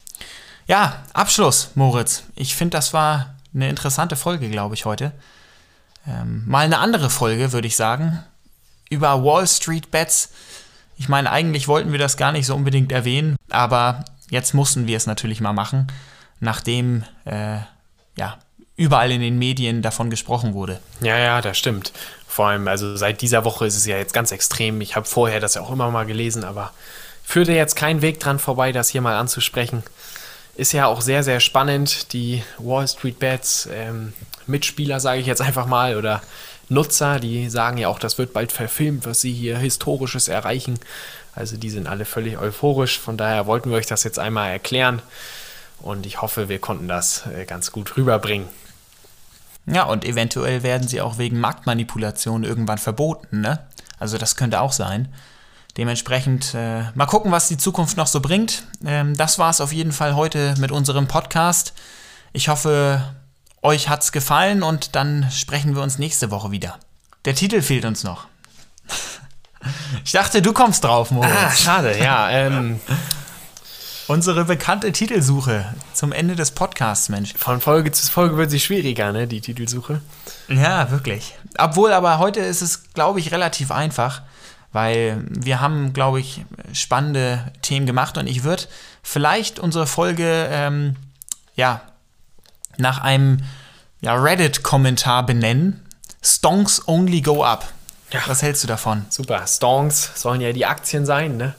Ja, 0.69 1.03
Abschluss, 1.13 1.73
Moritz. 1.75 2.23
Ich 2.37 2.55
finde, 2.55 2.77
das 2.77 2.93
war 2.93 3.35
eine 3.53 3.69
interessante 3.69 4.15
Folge, 4.15 4.49
glaube 4.49 4.77
ich, 4.77 4.85
heute. 4.85 5.11
Ähm, 6.07 6.45
mal 6.47 6.65
eine 6.65 6.79
andere 6.79 7.11
Folge, 7.11 7.51
würde 7.51 7.67
ich 7.67 7.75
sagen, 7.75 8.23
über 8.91 9.25
Wall 9.25 9.45
Street 9.49 9.91
Bets. 9.91 10.31
Ich 10.97 11.09
meine, 11.09 11.33
eigentlich 11.33 11.67
wollten 11.67 11.91
wir 11.91 11.99
das 11.99 12.17
gar 12.17 12.31
nicht 12.31 12.47
so 12.47 12.55
unbedingt 12.55 12.93
erwähnen, 12.93 13.35
aber 13.51 14.05
jetzt 14.31 14.55
mussten 14.55 14.87
wir 14.87 14.97
es 14.97 15.07
natürlich 15.07 15.41
mal 15.41 15.53
machen, 15.53 15.89
nachdem 16.39 17.03
äh, 17.25 17.59
ja 18.17 18.39
überall 18.77 19.11
in 19.11 19.21
den 19.21 19.39
Medien 19.39 19.83
davon 19.83 20.11
gesprochen 20.11 20.55
wurde. 20.55 20.81
Ja, 21.01 21.19
ja, 21.19 21.43
das 21.43 21.59
stimmt. 21.59 21.93
Vor 22.41 22.49
allem, 22.49 22.69
also 22.69 22.97
seit 22.97 23.21
dieser 23.21 23.45
Woche 23.45 23.67
ist 23.67 23.77
es 23.77 23.85
ja 23.85 23.99
jetzt 23.99 24.15
ganz 24.15 24.33
extrem. 24.33 24.81
Ich 24.81 24.97
habe 24.97 25.05
vorher 25.05 25.41
das 25.41 25.57
ja 25.57 25.61
auch 25.61 25.71
immer 25.71 25.91
mal 25.91 26.07
gelesen, 26.07 26.43
aber 26.43 26.73
führte 27.23 27.53
jetzt 27.53 27.77
kein 27.77 28.01
Weg 28.01 28.19
dran 28.19 28.39
vorbei, 28.39 28.73
das 28.73 28.89
hier 28.89 29.03
mal 29.03 29.19
anzusprechen. 29.19 29.83
Ist 30.55 30.73
ja 30.73 30.87
auch 30.87 31.03
sehr, 31.03 31.23
sehr 31.23 31.41
spannend. 31.41 32.15
Die 32.15 32.43
Wall 32.57 32.89
Street 32.89 33.19
Bets, 33.19 33.69
ähm, 33.71 34.15
Mitspieler, 34.47 35.01
sage 35.01 35.21
ich 35.21 35.27
jetzt 35.27 35.43
einfach 35.43 35.67
mal, 35.67 35.99
oder 35.99 36.23
Nutzer, 36.71 37.21
die 37.21 37.51
sagen 37.51 37.77
ja 37.77 37.89
auch, 37.89 37.99
das 37.99 38.17
wird 38.17 38.33
bald 38.33 38.53
verfilmt, 38.53 39.05
was 39.05 39.21
sie 39.21 39.35
hier 39.35 39.59
Historisches 39.59 40.29
erreichen. 40.29 40.81
Also 41.35 41.59
die 41.59 41.69
sind 41.69 41.89
alle 41.89 42.07
völlig 42.07 42.39
euphorisch. 42.39 42.99
Von 42.99 43.19
daher 43.19 43.45
wollten 43.45 43.69
wir 43.69 43.77
euch 43.77 43.85
das 43.85 44.03
jetzt 44.03 44.19
einmal 44.19 44.51
erklären. 44.51 45.03
Und 45.83 46.07
ich 46.07 46.23
hoffe, 46.23 46.49
wir 46.49 46.59
konnten 46.59 46.89
das 46.89 47.27
äh, 47.27 47.45
ganz 47.45 47.71
gut 47.71 47.99
rüberbringen. 47.99 48.49
Ja, 49.67 49.85
und 49.85 50.05
eventuell 50.05 50.63
werden 50.63 50.89
sie 50.89 51.01
auch 51.01 51.19
wegen 51.19 51.39
Marktmanipulation 51.41 52.45
irgendwann 52.45 52.79
verboten, 52.79 53.41
ne? 53.41 53.67
Also 53.99 54.19
das 54.19 54.37
könnte 54.37 54.61
auch 54.61 54.73
sein. 54.73 55.13
Dementsprechend 55.77 56.55
äh, 56.55 56.85
mal 56.95 57.07
gucken, 57.07 57.31
was 57.31 57.49
die 57.49 57.57
Zukunft 57.57 57.97
noch 57.97 58.07
so 58.07 58.21
bringt. 58.21 58.65
Ähm, 58.85 59.17
das 59.17 59.39
war 59.39 59.51
es 59.51 59.61
auf 59.61 59.73
jeden 59.73 59.93
Fall 59.93 60.17
heute 60.17 60.55
mit 60.59 60.73
unserem 60.73 61.07
Podcast. 61.07 61.75
Ich 62.33 62.49
hoffe, 62.49 63.03
euch 63.63 63.89
hat's 63.89 64.11
gefallen 64.11 64.63
und 64.63 64.97
dann 64.97 65.31
sprechen 65.31 65.77
wir 65.77 65.83
uns 65.83 65.99
nächste 65.99 66.31
Woche 66.31 66.51
wieder. 66.51 66.79
Der 67.25 67.35
Titel 67.35 67.63
fehlt 67.63 67.85
uns 67.85 68.03
noch. 68.03 68.27
ich 70.05 70.13
dachte, 70.13 70.43
du 70.43 70.53
kommst 70.53 70.83
drauf, 70.83 71.11
Moritz. 71.11 71.33
Ah, 71.37 71.51
schade, 71.51 71.99
ja. 71.99 72.31
Ähm, 72.31 72.81
Unsere 74.11 74.45
bekannte 74.45 74.91
Titelsuche 74.91 75.73
zum 75.95 76.11
Ende 76.11 76.35
des 76.35 76.51
Podcasts, 76.51 77.11
Mensch. 77.11 77.33
Von 77.37 77.61
Folge 77.61 77.93
zu 77.93 78.11
Folge 78.11 78.37
wird 78.37 78.51
sie 78.51 78.59
schwieriger, 78.59 79.13
ne, 79.13 79.29
die 79.29 79.41
Titelsuche. 79.41 80.01
Ja, 80.49 80.91
wirklich. 80.91 81.37
Obwohl, 81.57 81.93
aber 81.93 82.19
heute 82.19 82.41
ist 82.41 82.61
es, 82.61 82.93
glaube 82.93 83.21
ich, 83.21 83.31
relativ 83.31 83.71
einfach, 83.71 84.23
weil 84.73 85.25
wir 85.29 85.61
haben, 85.61 85.93
glaube 85.93 86.19
ich, 86.19 86.45
spannende 86.73 87.53
Themen 87.63 87.87
gemacht 87.87 88.19
und 88.19 88.27
ich 88.27 88.43
würde 88.43 88.65
vielleicht 89.05 89.61
unsere 89.61 89.87
Folge, 89.87 90.49
ähm, 90.51 90.97
ja, 91.55 91.81
nach 92.79 92.99
einem 92.99 93.45
ja, 94.01 94.17
Reddit-Kommentar 94.17 95.25
benennen. 95.25 95.87
Stonks 96.21 96.89
only 96.89 97.21
go 97.21 97.45
up. 97.45 97.73
Ja. 98.11 98.23
Was 98.27 98.43
hältst 98.43 98.65
du 98.65 98.67
davon? 98.67 99.07
Super. 99.09 99.47
Stonks 99.47 100.21
sollen 100.21 100.41
ja 100.41 100.53
die 100.53 100.67
Aktien 100.67 101.07
sein, 101.07 101.37
ne? 101.37 101.55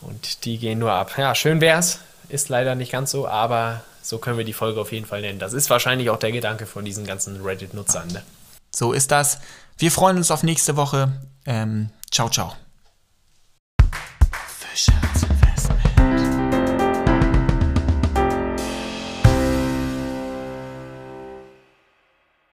Und 0.00 0.44
die 0.44 0.58
gehen 0.58 0.78
nur 0.78 0.92
ab. 0.92 1.12
Ja, 1.16 1.34
schön 1.34 1.60
wär's. 1.60 2.00
Ist 2.28 2.48
leider 2.48 2.74
nicht 2.74 2.92
ganz 2.92 3.10
so, 3.10 3.26
aber 3.26 3.82
so 4.02 4.18
können 4.18 4.38
wir 4.38 4.44
die 4.44 4.52
Folge 4.52 4.80
auf 4.80 4.92
jeden 4.92 5.06
Fall 5.06 5.20
nennen. 5.20 5.38
Das 5.38 5.52
ist 5.52 5.70
wahrscheinlich 5.70 6.10
auch 6.10 6.18
der 6.18 6.32
Gedanke 6.32 6.66
von 6.66 6.84
diesen 6.84 7.06
ganzen 7.06 7.42
Reddit-Nutzern. 7.42 8.08
Ne? 8.08 8.22
So 8.70 8.92
ist 8.92 9.10
das. 9.10 9.40
Wir 9.76 9.90
freuen 9.90 10.16
uns 10.16 10.30
auf 10.30 10.42
nächste 10.42 10.76
Woche. 10.76 11.12
Ähm, 11.46 11.90
ciao, 12.10 12.28
ciao. 12.28 12.54